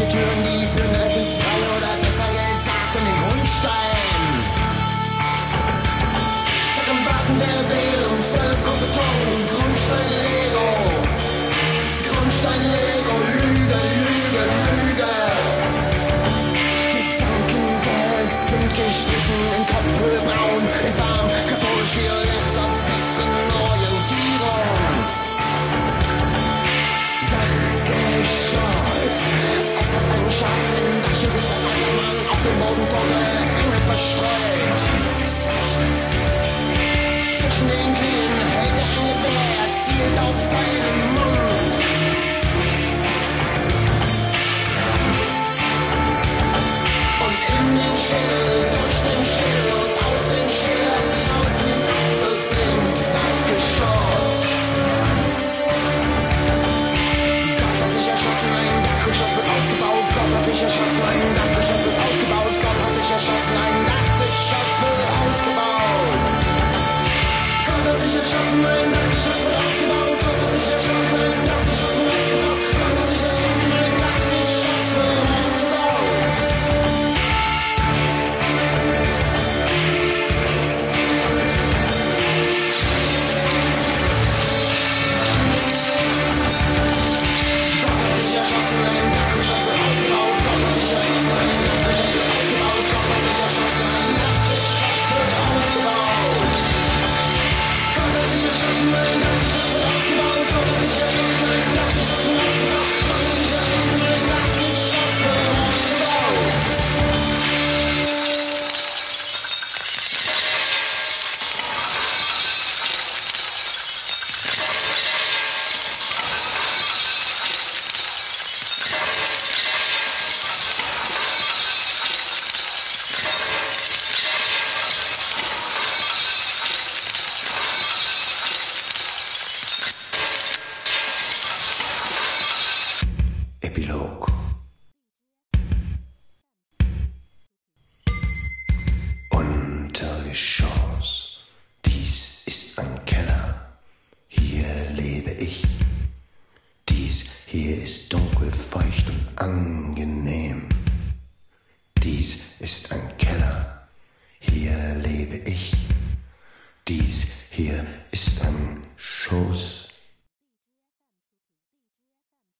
[0.00, 0.39] to turn